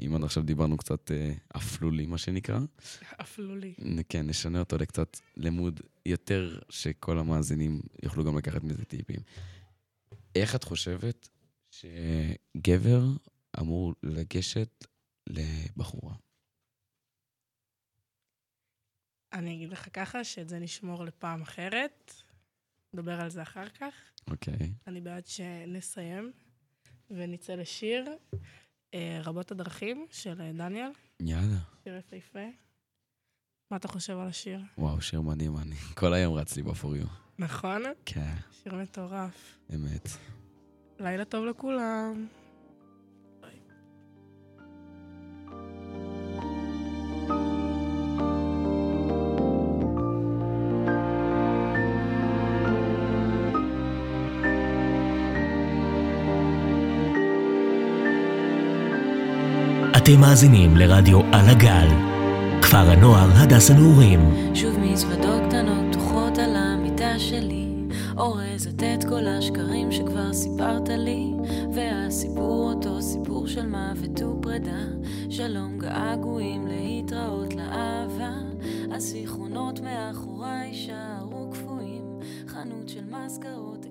אם 0.00 0.14
עד 0.14 0.24
עכשיו 0.24 0.42
דיברנו 0.42 0.76
קצת 0.76 1.10
אה, 1.10 1.32
אפלולי, 1.56 2.06
מה 2.06 2.18
שנקרא. 2.18 2.60
אפלולי. 3.20 3.74
כן, 4.08 4.26
נשנה 4.26 4.60
אותו 4.60 4.78
לקצת 4.78 5.16
לימוד 5.36 5.80
יותר 6.06 6.58
שכל 6.68 7.18
המאזינים 7.18 7.80
יוכלו 8.02 8.24
גם 8.24 8.38
לקחת 8.38 8.64
מזה 8.64 8.84
טיפים. 8.84 9.20
איך 10.34 10.54
את 10.54 10.64
חושבת 10.64 11.28
שגבר 11.70 13.04
אמור 13.60 13.94
לגשת 14.02 14.86
לבחורה? 15.28 16.14
אני 19.32 19.54
אגיד 19.54 19.68
לך 19.68 19.88
ככה, 19.92 20.24
שאת 20.24 20.48
זה 20.48 20.58
נשמור 20.58 21.04
לפעם 21.04 21.42
אחרת. 21.42 22.12
נדבר 22.92 23.20
על 23.20 23.30
זה 23.30 23.42
אחר 23.42 23.68
כך. 23.68 23.94
אוקיי. 24.30 24.72
אני 24.86 25.00
בעד 25.00 25.26
שנסיים 25.26 26.32
ונצא 27.10 27.54
לשיר. 27.54 28.04
אה, 28.94 29.20
רבות 29.24 29.50
הדרכים 29.50 30.06
של 30.10 30.40
אה, 30.40 30.52
דניאל, 30.52 30.90
יאללה. 31.20 31.58
שיר 31.84 31.96
יפהפה. 31.96 32.46
מה 33.70 33.76
אתה 33.76 33.88
חושב 33.88 34.18
על 34.18 34.28
השיר? 34.28 34.60
וואו, 34.78 35.00
שיר 35.00 35.20
מדהים, 35.20 35.58
אני 35.58 35.74
כל 36.00 36.14
היום 36.14 36.34
רץ 36.34 36.56
לי 36.56 36.62
בפוריו. 36.62 37.06
נכון? 37.38 37.82
כן, 38.04 38.34
שיר 38.62 38.74
מטורף. 38.74 39.58
אמת. 39.74 40.08
לילה 40.98 41.24
טוב 41.24 41.44
לכולם. 41.44 42.26
אתם 60.08 60.20
מאזינים 60.20 60.76
לרדיו 60.76 61.20
על 61.20 61.48
הגל, 61.48 61.88
כפר 62.62 62.90
הנוער 62.90 63.28
הדס 63.34 63.70
הנעורים. 63.70 64.20
שוב 64.54 64.78
מזוודות 64.78 65.42
קטנות 65.48 65.84
פתוחות 65.92 66.38
על 66.38 66.56
המיטה 66.56 67.18
שלי, 67.18 67.68
אורזת 68.16 68.82
את 68.82 69.04
כל 69.04 69.26
השקרים 69.26 69.92
שכבר 69.92 70.32
סיפרת 70.32 70.88
לי, 70.88 71.32
והסיפור 71.74 72.72
אותו 72.72 73.02
סיפור 73.02 73.46
של 73.46 73.66
מוות 73.66 74.22
ופרידה, 74.22 74.82
שלום 75.30 75.78
געגועים 75.78 76.66
להתראות 76.66 77.54
לאהבה, 77.54 78.32
הזיכרונות 78.92 79.80
מאחוריי 79.80 80.68
יישארו 80.68 81.50
קפואים, 81.52 82.04
חנות 82.46 82.88
של 82.88 83.04
מזכרות 83.10 83.86